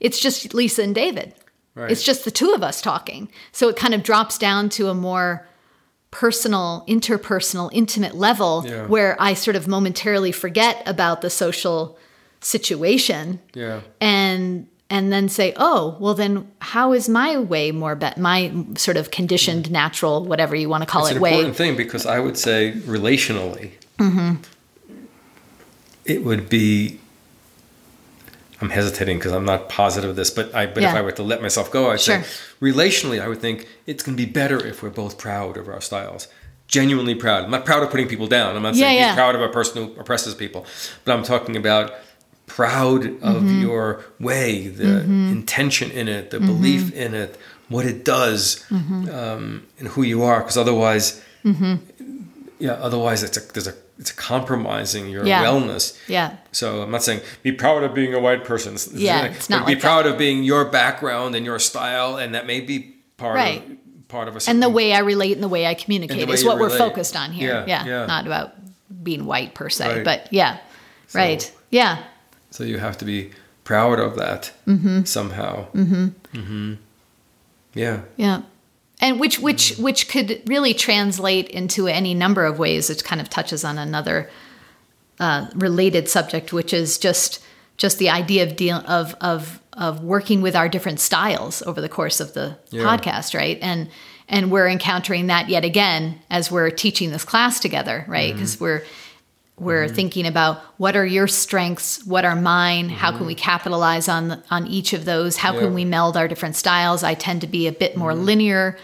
[0.00, 1.34] it's just Lisa and David.
[1.74, 1.90] Right.
[1.90, 3.28] It's just the two of us talking.
[3.52, 5.46] So it kind of drops down to a more
[6.10, 8.86] personal, interpersonal, intimate level Yeah.
[8.86, 11.96] where I sort of momentarily forget about the social
[12.40, 13.80] situation Yeah.
[14.00, 18.96] and and then say, "Oh, well then how is my way more bet my sort
[18.96, 22.06] of conditioned natural whatever you want to call It's it an way?" important thing because
[22.06, 24.36] I would say relationally, Mm-hmm.
[26.04, 26.98] It would be.
[28.62, 31.22] I'm hesitating because I'm not positive of this, but I but if I were to
[31.22, 32.22] let myself go, I'd Sure.
[32.22, 32.28] say
[32.60, 35.80] relationally, I would think it's going to be better if we're both proud of our
[35.80, 36.28] styles.
[36.68, 37.44] Genuinely proud.
[37.44, 38.54] I'm not proud of putting people down.
[38.56, 40.66] I'm not saying Yeah, be proud of a person who oppresses people,
[41.04, 41.94] but I'm talking about
[42.46, 43.60] proud of Mm-hmm.
[43.62, 46.46] your way, the intention in it, the Mm-hmm.
[46.46, 47.36] belief in it,
[47.70, 50.40] what it does, um, and who you are.
[50.40, 51.76] Because otherwise, Mm-hmm.
[52.58, 55.44] yeah, otherwise it's a there's a it's compromising your Yeah.
[55.44, 55.96] wellness.
[56.08, 56.32] Yeah.
[56.52, 58.74] So I'm not saying be proud of being a white person.
[58.74, 62.34] It's- Yeah, it's not be like proud of being your background and your style, and
[62.34, 63.62] that may be part Right.
[63.70, 66.34] of part of a And the way I relate and the way I communicate way
[66.34, 67.64] is what we're focused on here.
[67.68, 68.06] Yeah, Yeah, yeah.
[68.06, 68.54] Not about
[69.04, 70.04] being white per se, Right.
[70.04, 70.56] but yeah.
[71.12, 71.52] right.
[71.70, 71.98] Yeah.
[72.50, 73.30] So you have to be
[73.64, 75.04] proud of that Mm-hmm.
[75.04, 75.66] somehow.
[75.74, 76.06] Mm-hmm.
[76.34, 76.72] Mm-hmm.
[77.74, 78.00] Yeah.
[78.16, 78.40] Yeah.
[79.00, 82.90] And which which which could really translate into any number of ways.
[82.90, 84.28] It kind of touches on another
[85.18, 87.42] uh, related subject, which is just
[87.76, 91.88] just the idea of deal of of of working with our different styles over the
[91.88, 92.82] course of the Yeah.
[92.84, 93.58] podcast, right?
[93.62, 93.88] And
[94.28, 98.32] and we're encountering that yet again as we're teaching this class together, right?
[98.34, 98.82] Because we're
[99.60, 99.94] we're mm-hmm.
[99.94, 103.42] thinking about what are your strengths, what are mine, how can we mm-hmm.
[103.42, 105.36] capitalize on on each of those?
[105.36, 105.60] How Yeah.
[105.60, 107.04] can we meld our different styles?
[107.04, 108.24] I tend to be a bit more mm-hmm.
[108.24, 108.78] linear.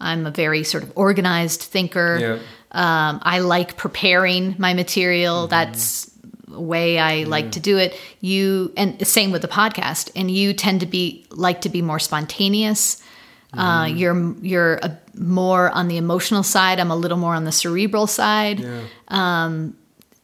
[0.00, 2.18] I'm a very sort of organized thinker.
[2.20, 2.38] Yeah.
[2.72, 5.46] Um, I like preparing my material.
[5.46, 6.10] That's
[6.50, 7.98] a way I like to do it.
[8.20, 10.10] You and same with the podcast.
[10.16, 13.02] And you tend to be like to be more spontaneous.
[13.54, 16.80] Uh, you're you're a, more on the emotional side.
[16.80, 18.60] I'm a little more on the cerebral side.
[18.60, 18.80] Yeah.
[19.08, 19.76] Um,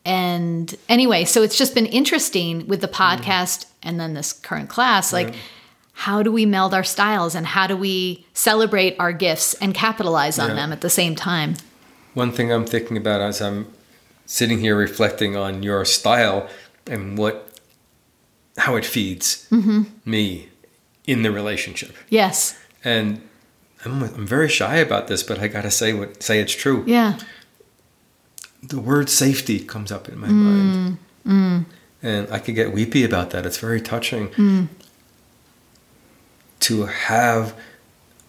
[0.08, 5.12] And anyway, so it's just been interesting with the podcast and then this current class.
[5.12, 5.34] Like,
[5.92, 10.38] how do we meld our styles and how do we celebrate our gifts and capitalize
[10.38, 10.54] on Yeah.
[10.56, 11.56] them at the same time?
[12.14, 13.66] One thing I'm thinking about as I'm
[14.24, 16.48] sitting here reflecting on your style
[16.86, 17.44] and what
[18.56, 19.82] how it feeds Mm-hmm.
[20.04, 20.48] me
[21.06, 21.94] in the relationship.
[22.08, 22.58] Yes.
[22.82, 23.20] And
[23.84, 26.82] I'm, I'm very shy about this, but I gotta say what say it's true.
[26.86, 27.18] Yeah.
[28.62, 30.96] The word safety comes up in my Mm.
[31.24, 31.64] mind,
[32.02, 33.46] and I could get weepy about that.
[33.46, 34.68] It's very touching Mm.
[36.60, 37.54] to have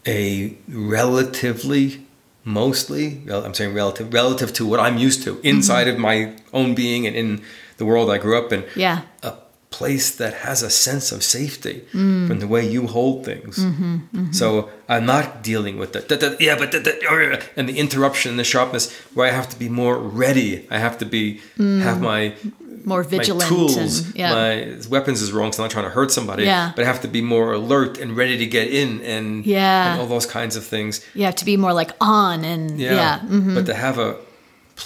[0.08, 2.06] a relatively,
[2.46, 5.96] mostly, I'm saying relative, relative to what I'm used to inside Mm-hmm.
[5.96, 7.42] of my own being and in
[7.78, 8.64] the world I grew up in.
[8.76, 9.02] Yeah.
[9.24, 9.34] a
[9.72, 13.56] place that has a sense of safety from the way you hold things.
[14.32, 18.40] So I'm not dealing with the yeah, but the, the, uh, and the interruption and
[18.40, 20.68] the sharpness where I have to be more ready.
[20.72, 22.34] I have to be have my
[22.86, 24.34] More vigilant my tools, and yeah.
[24.34, 26.44] my weapons is wrong, so I'm not trying to hurt somebody.
[26.46, 26.72] Yeah.
[26.76, 29.92] But I have to be more alert and ready to get in and Yeah.
[29.92, 31.02] and all those kinds of things.
[31.14, 32.96] you have to be more like on and Yeah.
[32.96, 33.54] yeah, mhm.
[33.56, 34.16] But to have a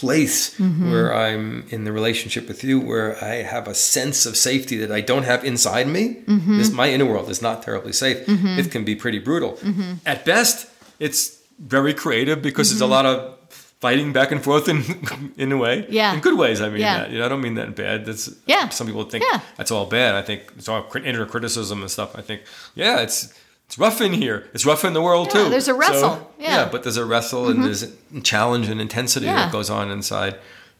[0.01, 0.91] place Mm-hmm.
[0.91, 4.91] where I'm in the relationship with you, where I have a sense of safety that
[4.99, 6.03] I don't have inside me.
[6.25, 6.57] Mm-hmm.
[6.57, 8.17] This my inner world is not terribly safe.
[8.61, 9.51] It can be pretty brutal.
[9.53, 9.91] Mm-hmm.
[10.13, 10.57] At best,
[10.99, 11.21] it's
[11.59, 13.15] very creative because there's a lot of
[13.83, 14.79] fighting back and forth in
[15.43, 15.85] in a way.
[15.89, 16.13] Yeah.
[16.15, 16.97] In good ways, I mean Yeah.
[16.99, 17.11] that.
[17.11, 18.05] You know, I don't mean that in bad.
[18.05, 18.69] That's Yeah.
[18.69, 19.39] some people think Yeah.
[19.57, 20.11] that's all bad.
[20.21, 22.09] I think it's all inner criticism and stuff.
[22.21, 22.39] I think,
[22.75, 23.17] yeah, it's
[23.73, 24.47] it's rough in here.
[24.53, 25.49] It's rough in the world Yeah, too.
[25.49, 26.31] there's a wrestle.
[26.39, 26.61] Yeah.
[26.63, 26.71] Mm-hmm.
[26.71, 29.35] but there's a wrestle and there's a challenge and intensity Yeah.
[29.45, 30.35] that goes on inside.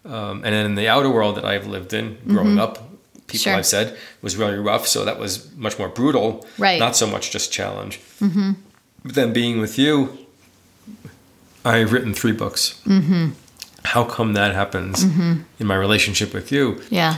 [0.06, 2.89] Um, and then in the outer world that I've lived in, growing up, people
[3.26, 3.38] Mm-hmm.
[3.38, 3.56] Sure.
[3.56, 4.86] I've said was really rough.
[4.88, 6.46] So that was much more brutal.
[6.60, 6.78] Right.
[6.80, 8.00] Not so much just challenge.
[8.22, 8.52] Mm-hmm.
[9.06, 10.16] But then being with you,
[11.66, 12.80] I've written three books.
[12.86, 13.30] Mm-hmm.
[13.86, 15.41] How come that happens Mm-hmm.
[15.60, 16.82] in my relationship with you?
[16.91, 17.18] yeah,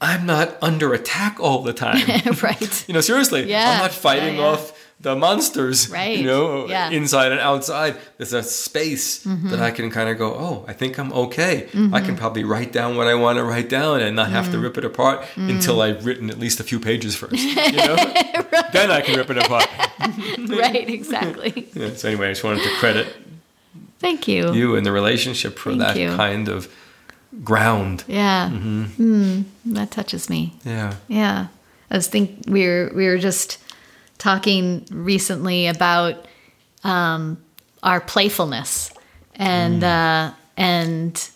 [0.00, 2.06] I'm not under attack all the time.
[2.42, 2.84] right.
[2.88, 4.46] You know, seriously, Yeah, I'm not fighting yeah, yeah.
[4.48, 6.88] off the monsters, Right, you know, yeah.
[6.90, 7.96] inside and outside.
[8.16, 9.50] There's a space Mm-hmm.
[9.50, 11.68] that I can kind of go, oh, I think I'm okay.
[11.92, 14.32] I can probably write down what I want to write down and not Mm.
[14.32, 17.34] have to rip it apart until I've written at least a few pages first.
[17.42, 17.54] You
[17.88, 17.96] know?
[18.72, 19.68] Then I can rip it apart.
[20.48, 21.68] right, exactly.
[21.74, 23.06] Yeah, so anyway, I just wanted to credit
[23.98, 24.52] Thank you.
[24.52, 26.16] you and the relationship for Thank that you.
[26.16, 26.68] kind of
[27.42, 28.04] ground.
[28.06, 28.84] Yeah, Mm-hmm.
[29.02, 30.54] mm, that touches me.
[30.64, 30.94] Yeah.
[31.08, 31.48] Yeah,
[31.90, 33.58] I was think we were we were just
[34.24, 36.24] talking recently about
[36.82, 37.36] um,
[37.82, 38.90] our playfulness
[39.34, 41.28] and uh, and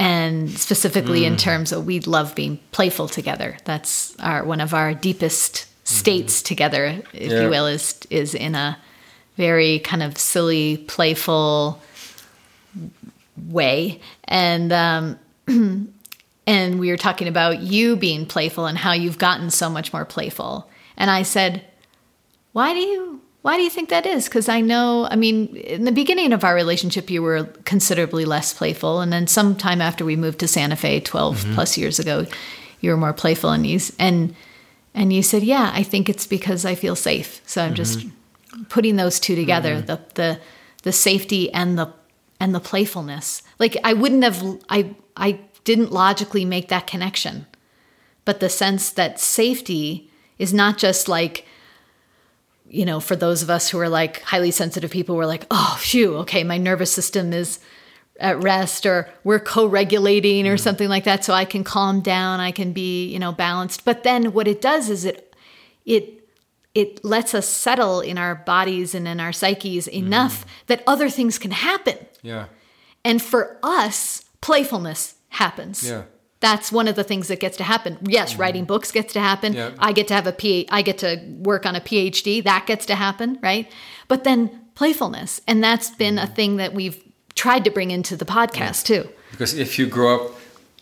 [0.00, 3.56] and specifically in terms of we love being playful together.
[3.64, 7.42] That's our one of our deepest states together, if Yeah.
[7.44, 8.76] you will, is is in a
[9.36, 11.80] very kind of silly, playful
[13.36, 19.50] way, and um, and we were talking about you being playful and how you've gotten
[19.50, 20.68] so much more playful.
[20.96, 21.62] And I said,
[22.52, 24.28] "Why do you why do you think that is?
[24.28, 28.52] Cuz I know, I mean, in the beginning of our relationship you were considerably less
[28.52, 31.54] playful and then sometime after we moved to Santa Fe 12 mm-hmm.
[31.54, 32.26] plus years ago,
[32.80, 34.34] you were more playful and you and
[34.94, 38.64] and you said, "Yeah, I think it's because I feel safe." So I'm just mm-hmm.
[38.64, 39.86] putting those two together, mm-hmm.
[39.86, 40.40] the the
[40.82, 41.92] the safety and the
[42.40, 43.42] and the playfulness.
[43.58, 47.46] Like I wouldn't have I I didn't logically make that connection.
[48.24, 51.46] But the sense that safety is not just like
[52.68, 55.76] you know, for those of us who are like highly sensitive people, we're like, oh,
[55.80, 57.58] phew, okay, my nervous system is
[58.20, 60.62] at rest, or we're co regulating, or mm-hmm.
[60.62, 63.84] something like that, so I can calm down, I can be, you know, balanced.
[63.84, 65.34] But then what it does is it,
[65.86, 66.28] it,
[66.74, 70.06] it lets us settle in our bodies and in our psyches mm-hmm.
[70.06, 71.96] enough that other things can happen.
[72.22, 72.46] Yeah.
[73.04, 75.88] And for us, playfulness happens.
[75.88, 76.02] Yeah.
[76.40, 77.98] That's one of the things that gets to happen.
[78.02, 78.40] Yes, mm-hmm.
[78.40, 79.54] writing books gets to happen.
[79.54, 79.70] Yeah.
[79.78, 82.42] I get to have a P I get to work on a PhD.
[82.44, 83.70] That gets to happen, right?
[84.06, 85.40] But then playfulness.
[85.48, 86.34] And that's been a mm-hmm.
[86.34, 87.02] thing that we've
[87.34, 89.08] tried to bring into the podcast too.
[89.32, 90.32] Because if you grow up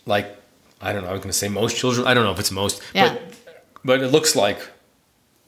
[0.05, 0.37] like
[0.79, 2.05] I don't know, I was going to say most children.
[2.05, 3.13] I don't know if it's most, Yeah.
[3.13, 3.21] but
[3.83, 4.59] but it looks like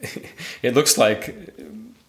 [0.62, 1.54] it looks like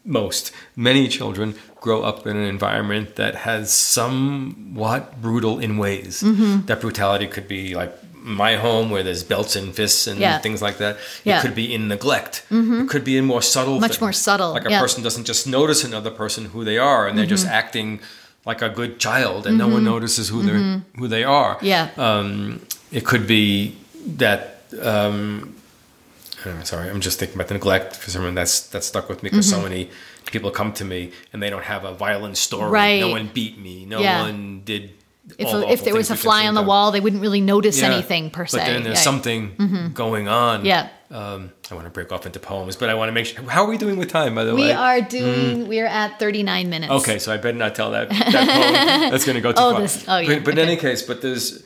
[0.05, 6.21] most many children grow up in an environment that has somewhat brutal in ways.
[6.23, 6.65] Mm-hmm.
[6.65, 10.37] That brutality could be like my home where there's belts and fists and Yeah.
[10.39, 10.97] things like that.
[11.23, 11.39] Yeah.
[11.39, 12.43] It could be in neglect.
[12.51, 14.01] It could be in more subtle Much things.
[14.01, 14.79] more subtle, Like a yeah.
[14.79, 17.55] person doesn't just notice another person who they are and they're just Mm-hmm.
[17.61, 17.99] acting
[18.45, 21.57] like a good child and no one notices who they're who they are.
[21.61, 21.89] Yeah.
[21.97, 23.75] Um, it could be
[24.17, 25.55] that um,
[26.45, 29.29] I'm sorry, I'm just thinking about the neglect for someone that's that stuck with me
[29.29, 29.89] because so many
[30.25, 32.63] people come to me and they don't have a violent story.
[32.65, 32.73] Mm-hmm.
[32.73, 32.99] Right.
[32.99, 33.85] No one beat me.
[33.85, 34.21] No Yeah.
[34.23, 34.91] one did.
[35.37, 37.93] If, if there was a fly on the wall, they wouldn't really notice Yeah.
[37.93, 38.57] anything per se.
[38.57, 39.03] But then there's Yeah.
[39.03, 40.65] something going on.
[40.65, 40.89] Yeah.
[41.11, 43.43] Um, I want to break off into poems, but I want to make sure.
[43.43, 44.67] How are we doing with time, by the We way?
[44.67, 46.91] We are doing, we're at 39 minutes.
[46.91, 49.11] Okay, so I better not tell that, that poem.
[49.11, 49.81] That's going to go too Oh, far.
[49.81, 51.63] this- oh, yeah, But, but in any case, but there's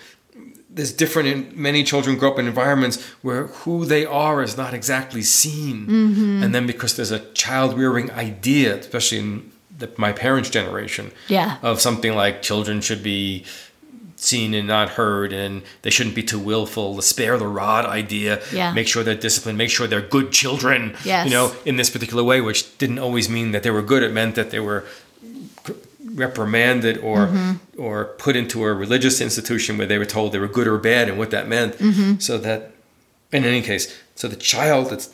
[0.76, 1.28] there's different.
[1.34, 5.78] In, many children grow up in environments where who they are is not exactly seen,
[5.88, 6.44] Mm-hmm.
[6.44, 11.58] and then because there's a child rearing idea, especially in the, my parents' generation, Yeah.
[11.62, 13.46] of something like children should be
[14.18, 18.42] seen and not heard and they shouldn't be too willful the spare the rod idea
[18.52, 18.72] Yeah.
[18.74, 21.26] make sure they're disciplined make sure they're good children Yes.
[21.28, 24.14] you know in this particular way which didn't always mean that they were good it
[24.14, 24.86] meant that they were
[26.14, 27.82] reprimanded or mm-hmm.
[27.82, 31.10] or put into a religious institution where they were told they were good or bad
[31.10, 32.18] and what that meant mm-hmm.
[32.20, 32.72] so that
[33.32, 35.08] in any case, so the child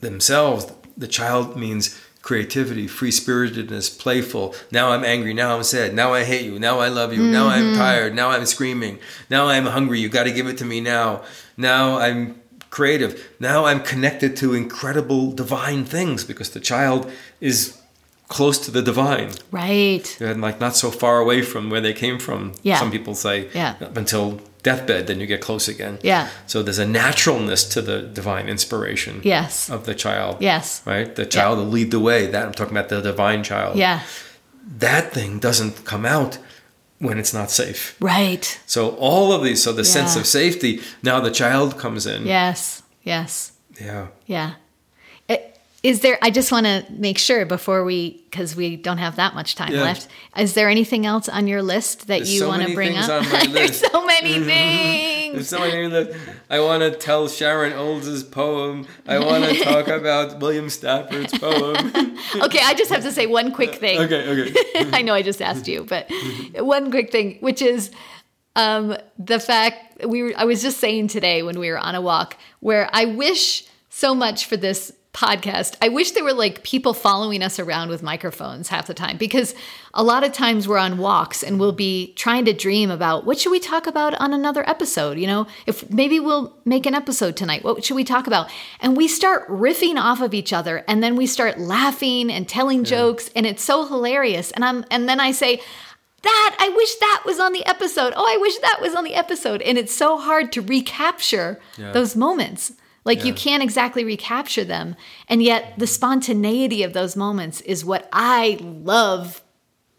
[0.00, 4.54] themselves, the child means creativity, free spiritedness, playful.
[4.70, 5.32] Now I'm angry.
[5.32, 5.94] Now I'm sad.
[5.94, 6.58] Now I hate you.
[6.58, 7.22] Now I love you.
[7.22, 7.78] Now I'm mm-hmm.
[7.78, 8.14] tired.
[8.14, 8.98] Now I'm screaming.
[9.30, 10.00] Now I'm hungry.
[10.00, 11.22] You got to give it to me now.
[11.56, 12.40] Now I'm
[12.70, 13.34] creative.
[13.40, 17.77] Now I'm connected to incredible divine things because the child is
[18.28, 20.16] close to the divine Right.
[20.20, 22.52] and like not so far away from where they came from.
[22.62, 22.78] Yeah.
[22.78, 23.74] Some people say Yeah.
[23.96, 25.98] until deathbed, then you get close again.
[26.02, 26.28] Yeah.
[26.46, 29.70] So there's a naturalness to the divine inspiration Yes.
[29.70, 30.36] of the child.
[30.40, 30.82] Yes.
[30.84, 31.14] Right?
[31.14, 32.26] The child will lead the way.
[32.26, 33.76] That I'm talking about the divine child.
[33.76, 34.00] Yeah.
[34.80, 36.38] That thing doesn't come out
[36.98, 37.94] when it's not safe.
[38.00, 38.58] Right.
[38.66, 42.26] So all of these, so the sense of safety, now the child comes in.
[42.26, 42.82] Yes.
[43.04, 43.52] Yes.
[43.80, 44.06] Yeah.
[44.26, 44.50] Yeah.
[45.84, 49.36] Is there, I just want to make sure before we, because we don't have that
[49.36, 49.82] much time Yeah.
[49.82, 50.08] left.
[50.36, 53.08] Is there anything else on your list that There's you so want to bring things
[53.08, 53.22] up?
[53.24, 54.44] on my There's so many things.
[54.48, 55.48] There's things.
[55.48, 56.12] so many that
[56.50, 58.88] I want to tell Sharon Olds' poem.
[59.06, 61.76] I want to talk about William Stafford's poem.
[62.42, 64.00] okay, I just have to say one quick thing.
[64.00, 64.90] okay, okay.
[64.92, 66.10] I know I just asked you, but
[66.56, 67.92] one quick thing, which is
[68.56, 72.00] um, the fact we were, I was just saying today when we were on a
[72.00, 75.74] walk where I wish so much for this podcast.
[75.82, 79.52] I wish there were like people following us around with microphones half the time because
[79.92, 83.38] a lot of times we're on walks and we'll be trying to dream about what
[83.40, 85.46] should we talk about on another episode, you know?
[85.66, 87.64] If maybe we'll make an episode tonight.
[87.64, 88.48] What should we talk about?
[88.80, 92.84] And we start riffing off of each other and then we start laughing and telling
[92.84, 94.52] jokes and it's so hilarious.
[94.52, 95.60] And I'm and then I say
[96.22, 98.12] that I wish that was on the episode.
[98.14, 99.62] Oh, I wish that was on the episode.
[99.62, 101.90] And it's so hard to recapture Yeah.
[101.92, 102.72] those moments.
[103.08, 104.94] Like you can't exactly recapture them.
[105.28, 109.42] And yet the spontaneity of those moments is what I love.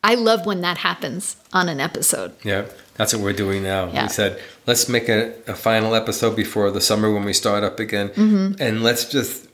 [0.01, 2.33] I love when that happens on an episode.
[2.45, 3.91] Yeah, that's what we're doing now.
[3.91, 4.03] Yeah.
[4.03, 7.79] We said, let's make a, a final episode before the summer when we start up
[7.79, 8.09] again.
[8.09, 8.61] Mm-hmm.
[8.61, 9.47] And let's just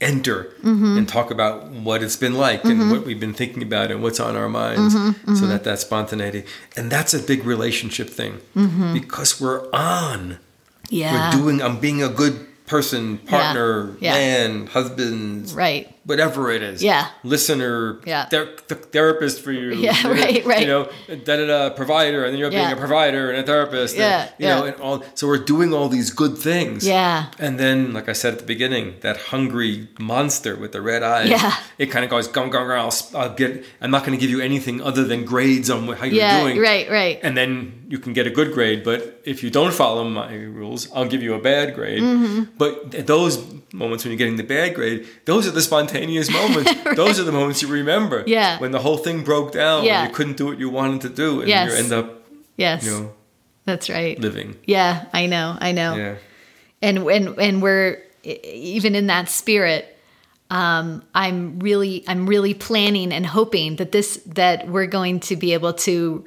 [0.00, 2.80] enter and talk about what it's been like Mm-hmm.
[2.80, 4.92] and what we've been thinking about and what's on our minds
[5.40, 6.44] so that that spontaneity.
[6.76, 8.40] And that's a big relationship thing
[8.92, 10.18] because we're on.
[10.18, 10.42] Mm-hmm.
[10.90, 11.30] Yeah.
[11.30, 14.12] We're doing, I'm being a good person, partner, Yeah.
[14.14, 15.93] man, husband, right.
[16.04, 16.82] Whatever it is.
[16.82, 17.08] Yeah.
[17.22, 17.98] Listener.
[18.06, 18.26] Yeah.
[18.26, 19.72] ther- th- therapist for you.
[19.74, 20.60] Yeah, right, right.
[20.60, 20.88] You know,
[21.24, 21.70] da da da.
[21.74, 22.64] Provider, and then you're Yeah.
[22.68, 23.96] being a provider and a therapist.
[23.96, 25.04] Yeah, And, you know, and all.
[25.14, 26.86] So we're doing all these good things.
[26.86, 27.26] Yeah.
[27.38, 31.28] And then, like I said at the beginning, that hungry monster with the red eyes.
[31.30, 31.54] Yeah.
[31.78, 32.78] It kind of goes, gong gong gong.
[32.78, 33.64] I'll, I'll get.
[33.80, 36.40] I'm not going to give you anything other than grades on how you're Yeah.
[36.42, 36.58] doing.
[36.60, 36.90] Right.
[36.90, 37.18] Right.
[37.22, 40.88] And then you can get a good grade, but if you don't follow my rules,
[40.94, 42.02] I'll give you a bad grade.
[42.02, 42.42] Mm-hmm.
[42.58, 43.38] But th- those
[43.72, 45.93] moments when you're getting the bad grade, those are the spontaneous
[46.30, 46.72] moments.
[46.96, 48.24] Those are the moments you remember.
[48.26, 48.58] Yeah.
[48.58, 50.00] When the whole thing broke down, Yeah.
[50.02, 51.70] and you couldn't do what you wanted to do, and Yes.
[51.70, 52.22] you end up,
[52.56, 52.84] yes.
[52.84, 53.12] you know,
[53.64, 54.18] That's right.
[54.18, 54.56] living.
[54.66, 55.06] Yeah.
[55.12, 55.56] I know.
[55.60, 55.94] I know.
[55.96, 56.14] Yeah.
[56.82, 59.84] and and and we're even in that spirit
[60.50, 65.54] um, i'm really i'm really planning and hoping that this that we're going to be
[65.54, 66.24] able to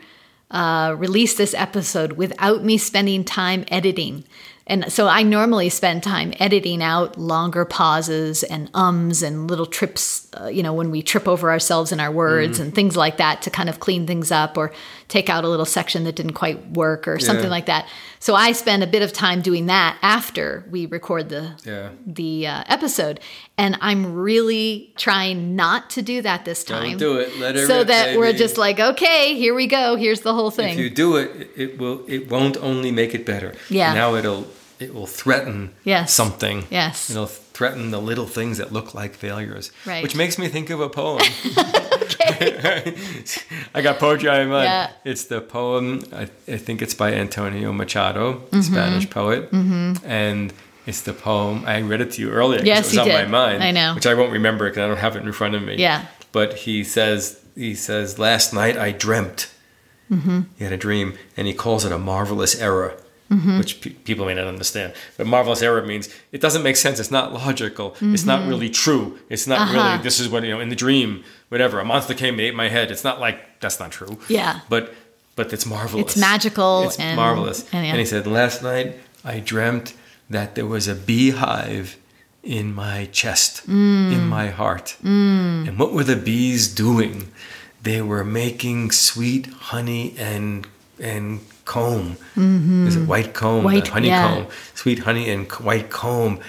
[0.52, 4.24] uh, release this episode without me spending time editing
[4.68, 10.28] and so i normally spend time editing out longer pauses and ums and little trips
[10.40, 13.42] uh, you know when we trip over ourselves in our words and things like that
[13.42, 14.72] to kind of clean things up or
[15.08, 17.50] take out a little section that didn't quite work or something Yeah.
[17.52, 17.88] like that
[18.20, 21.90] so i spend a bit of time doing that after we record the Yeah.
[22.06, 23.20] the uh, episode
[23.58, 27.38] and i'm really trying not to do that this Don't time do it.
[27.40, 30.52] Let it so rip, that we're just like okay here we go here's the whole
[30.52, 30.74] thing.
[30.74, 32.04] If you do it, it- it will.
[32.08, 33.54] It won't only make it better.
[33.70, 33.94] Yeah.
[33.94, 34.46] Now it'll.
[34.80, 36.14] It will threaten Yes.
[36.14, 36.66] something.
[36.70, 37.10] Yes.
[37.10, 39.72] It'll threaten the little things that look like failures.
[39.86, 40.04] Right.
[40.04, 41.24] Which makes me think of a poem.
[43.74, 44.64] I got poetry on my mind.
[44.66, 44.92] Yeah.
[45.04, 46.04] It's the poem.
[46.14, 48.62] I, I think it's by Antonio Machado, Mm-hmm.
[48.62, 49.94] Spanish poet, Hmm.
[50.06, 50.54] and
[50.86, 51.64] it's the poem.
[51.66, 53.14] I read it to you earlier Yes, it was on did.
[53.14, 53.64] my mind.
[53.64, 53.96] I know.
[53.96, 55.76] Which I won't remember because I don't have it in front of me.
[55.78, 56.06] Yeah.
[56.32, 59.52] But he says he says last night I dreamt.
[60.12, 60.42] Mm-hmm.
[60.58, 62.96] He had a dream, and he calls it a marvelous error.
[63.30, 63.58] Mm-hmm.
[63.58, 66.98] Which pe- people may not understand, but marvelous error means it doesn't make sense.
[67.00, 67.96] It's not logical.
[68.00, 69.20] It's not really true.
[69.30, 69.78] It's not Mm-hmm.
[69.78, 69.90] Uh-huh.
[69.92, 70.04] really.
[70.04, 71.24] This is what you know in the dream.
[71.50, 72.90] Whatever a monster came and ate my head.
[72.92, 74.18] It's not like that's not true.
[74.30, 74.62] Yeah.
[74.70, 74.94] But
[75.36, 76.04] but it's marvelous.
[76.06, 77.60] It's magical It's and- marvelous.
[77.74, 77.92] and yeah.
[77.92, 79.94] and he said last night I dreamt
[80.30, 81.98] that there was a beehive
[82.44, 84.14] in my chest, Mm.
[84.14, 84.96] in my heart.
[85.04, 87.28] And what were the bees doing?
[87.84, 90.66] They were making sweet honey and
[91.00, 92.16] and comb.
[92.36, 92.88] Mm-hmm.
[92.88, 93.58] Is it white comb?
[93.58, 93.66] Mm-hmm.
[93.66, 94.44] White- honeycomb.
[94.46, 94.52] yeah.
[94.74, 96.40] Sweet honey and white comb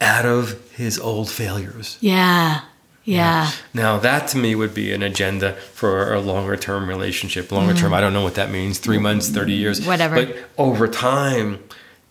[0.00, 1.96] out of his old failures.
[2.00, 2.62] yeah
[3.04, 7.52] yeah Now that to me would be an agenda for a longer term relationship.
[7.52, 7.94] Longer term, mm-hmm.
[7.94, 8.78] I don't know what that means.
[8.78, 9.02] Three mm-hmm.
[9.04, 9.86] months, thirty years, Mm.
[9.86, 10.14] Whatever.
[10.24, 11.58] But over time,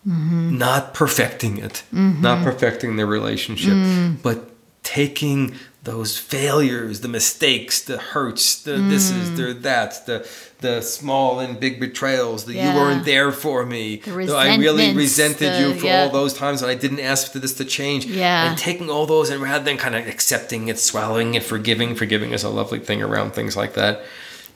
[0.05, 4.21] not perfecting it, not perfecting the relationship, mm.
[4.21, 4.37] but
[4.83, 9.37] taking those failures, the mistakes, the hurts, the this is, mm.
[9.37, 10.27] the that's, the
[10.59, 12.73] the small and big betrayals, that Yeah.
[12.73, 16.03] you weren't there for me, The I really resented you uh, for yeah.
[16.03, 18.05] all those times and I didn't ask for this to change.
[18.05, 18.49] Yeah.
[18.49, 22.31] And taking all those and rather than kind of accepting it, swallowing it, forgiving, forgiving
[22.31, 24.03] is a lovely thing around things like that.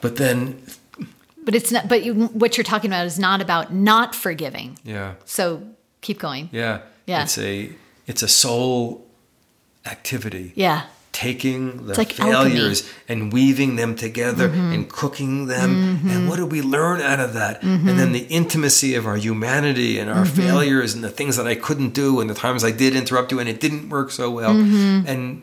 [0.02, 0.62] But then,
[1.44, 1.88] But it's not.
[1.90, 4.78] But you, what you're talking about is not about not forgiving.
[4.84, 5.64] yeah, So
[6.02, 6.50] keep going.
[6.52, 7.24] yeah, Yeah.
[7.24, 7.72] it's a
[8.06, 9.08] it's a soul
[9.88, 10.54] activity.
[10.56, 10.84] Yeah.
[11.16, 12.34] Taking the like alchemy.
[12.34, 12.44] Mm-hmm.
[12.58, 15.72] failures and weaving them together and cooking them.
[16.12, 17.64] And what do we learn out of that?
[17.64, 20.42] And then the intimacy of our humanity and our Mm-hmm.
[20.42, 23.40] failures and the things that I couldn't do and the times I did interrupt you
[23.40, 24.54] and it didn't work so well.
[24.54, 25.08] Mm-hmm.
[25.08, 25.42] And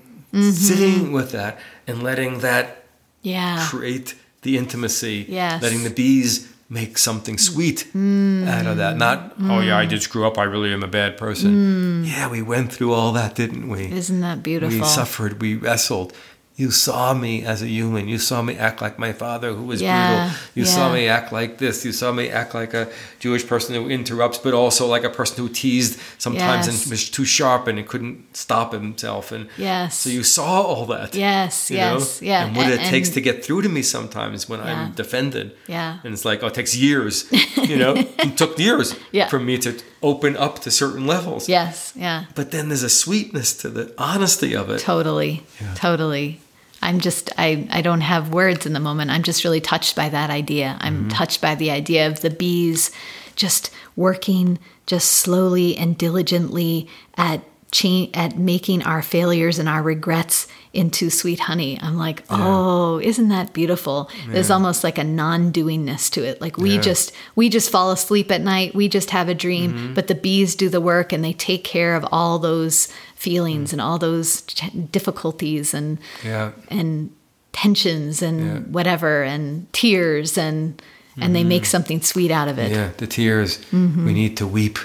[0.55, 2.85] sitting with that and letting that
[3.23, 3.66] Yeah.
[3.70, 5.62] create the intimacy, Yes.
[5.62, 7.41] letting the bees make something mm.
[7.41, 8.97] sweet out of that.
[8.97, 9.51] Not, mm.
[9.51, 10.39] oh yeah, I did screw up.
[10.39, 12.03] I really am a bad person.
[12.03, 12.09] Mm.
[12.09, 13.93] Yeah, we went through all that, didn't we?
[13.93, 14.79] Isn't that beautiful?
[14.79, 16.14] We suffered, we wrestled.
[16.63, 18.07] You saw me as a human.
[18.15, 20.39] You saw me act like my father, who was Yeah, brutal.
[20.55, 21.85] You saw me act like this.
[21.85, 22.85] You saw me act like a
[23.25, 26.83] Jewish person who interrupts, but also like a person who teased sometimes Yes.
[26.85, 29.33] and was too sharp and couldn't stop himself.
[29.33, 29.99] And Yes.
[30.03, 31.09] so you saw all that.
[31.17, 32.27] Yes, you yes, know?
[32.31, 34.71] yeah, And what and- it takes to get through to me sometimes when Yeah.
[34.73, 35.47] I'm defended.
[35.67, 35.99] Yeah.
[36.05, 37.25] And it's like, oh, it takes years.
[37.73, 37.93] You know,
[38.27, 39.29] it took years Yeah.
[39.33, 41.49] for me to open up to certain levels.
[41.49, 41.93] Yes.
[41.97, 42.19] Yeah.
[42.39, 44.79] But then there's a sweetness to the honesty of it.
[44.93, 45.43] Totally.
[45.75, 46.39] Totally.
[46.83, 49.11] I'm just I, I don't have words in the moment.
[49.11, 50.76] I'm just really touched by that idea.
[50.80, 51.09] I'm Mm-hmm.
[51.09, 52.91] touched by the idea of the bees
[53.37, 60.47] just working just slowly and diligently at cha- at making our failures and our regrets
[60.74, 61.78] into sweet honey.
[61.80, 66.41] I'm like, "Oh, isn't that beautiful?" There's almost like a non-doingness to it.
[66.41, 66.80] Like we Yeah.
[66.80, 69.95] just we just fall asleep at night, we just have a dream, Mm-hmm.
[69.95, 72.89] but the bees do the work and they take care of all those
[73.23, 73.73] feelings Mm.
[73.75, 76.51] and all those ch- difficulties and Yeah.
[76.79, 77.11] and
[77.53, 78.59] tensions and Yeah.
[78.77, 80.81] whatever and tears and
[81.20, 82.70] and they make something sweet out of it.
[82.70, 82.75] Mm-hmm.
[82.81, 83.59] Yeah, the tears.
[83.70, 84.07] Mm-hmm.
[84.07, 84.79] We need to weep.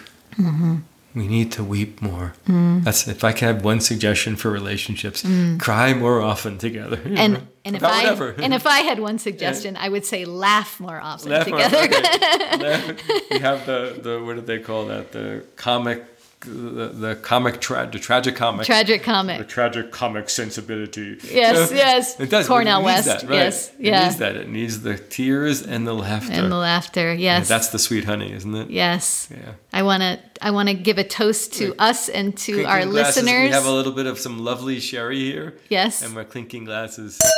[1.15, 2.33] We need to weep more.
[2.47, 2.83] Mm.
[2.83, 5.23] That's if I could have one suggestion for relationships:
[5.57, 6.99] cry more often together.
[7.23, 7.33] And
[7.65, 8.35] and if I whatever.
[8.43, 11.87] and if I had one suggestion, I would say laugh more often Laugh more- together.
[12.67, 12.95] Laugh-
[13.31, 15.11] we have the, the what do they call that?
[15.11, 15.99] The comic,
[16.47, 21.17] the, the comic, tra- the tragic comic, Tragic comic the tragic comic sensibility.
[21.31, 22.19] Yes, yes.
[22.19, 22.47] It does.
[22.47, 23.31] Cornel it West, That, right?
[23.35, 24.35] yes, It needs that.
[24.35, 26.33] It needs the tears and the laughter.
[26.33, 27.13] And the laughter.
[27.13, 27.47] Yeah, Yes.
[27.47, 28.69] that's the sweet honey, isn't it?
[28.69, 29.27] yes.
[29.31, 29.53] Yeah.
[29.73, 33.23] I want to I want to give a toast to us and to our glasses,
[33.23, 33.49] listeners.
[33.49, 35.55] We have a little bit of some lovely sherry here.
[35.69, 36.01] Yes.
[36.03, 37.19] And we're clinking glasses.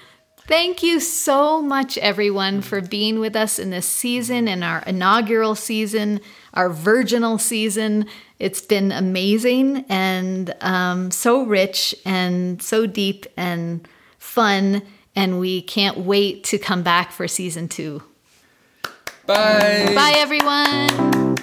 [0.46, 5.54] Thank you so much, everyone, for being with us in this season, in our inaugural
[5.54, 6.20] season,
[6.52, 8.06] our virginal season.
[8.38, 13.88] It's been amazing and um, so rich and so deep and
[14.18, 14.82] fun.
[15.16, 18.02] And we can't wait to come back for season two.
[19.26, 19.92] Bye.
[19.94, 21.33] Bye, everyone.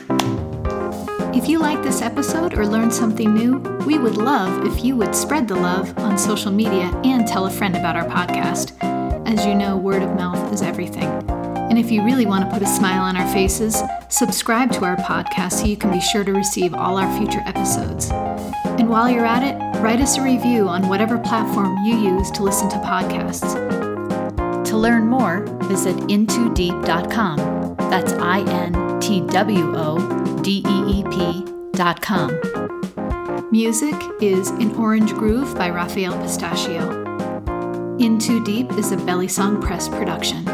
[1.52, 5.14] If you like this episode or learned something new, we would love if you would
[5.14, 8.72] spread the love on social media and tell a friend about our podcast.
[9.28, 11.10] As you know, word of mouth is everything.
[11.30, 14.96] And if you really want to put a smile on our faces, subscribe to our
[14.96, 18.10] podcast so you can be sure to receive all our future episodes.
[18.80, 22.44] And while you're at it, write us a review on whatever platform you use to
[22.44, 23.54] listen to podcasts.
[24.68, 27.61] To learn more, visit intwodeep.com.
[27.92, 32.40] That's I N T W O D E E P.com.
[33.52, 36.90] Music is An Orange Groove by Raphael Pistachio.
[37.98, 40.46] In Two Deep is a Belly Song Press production.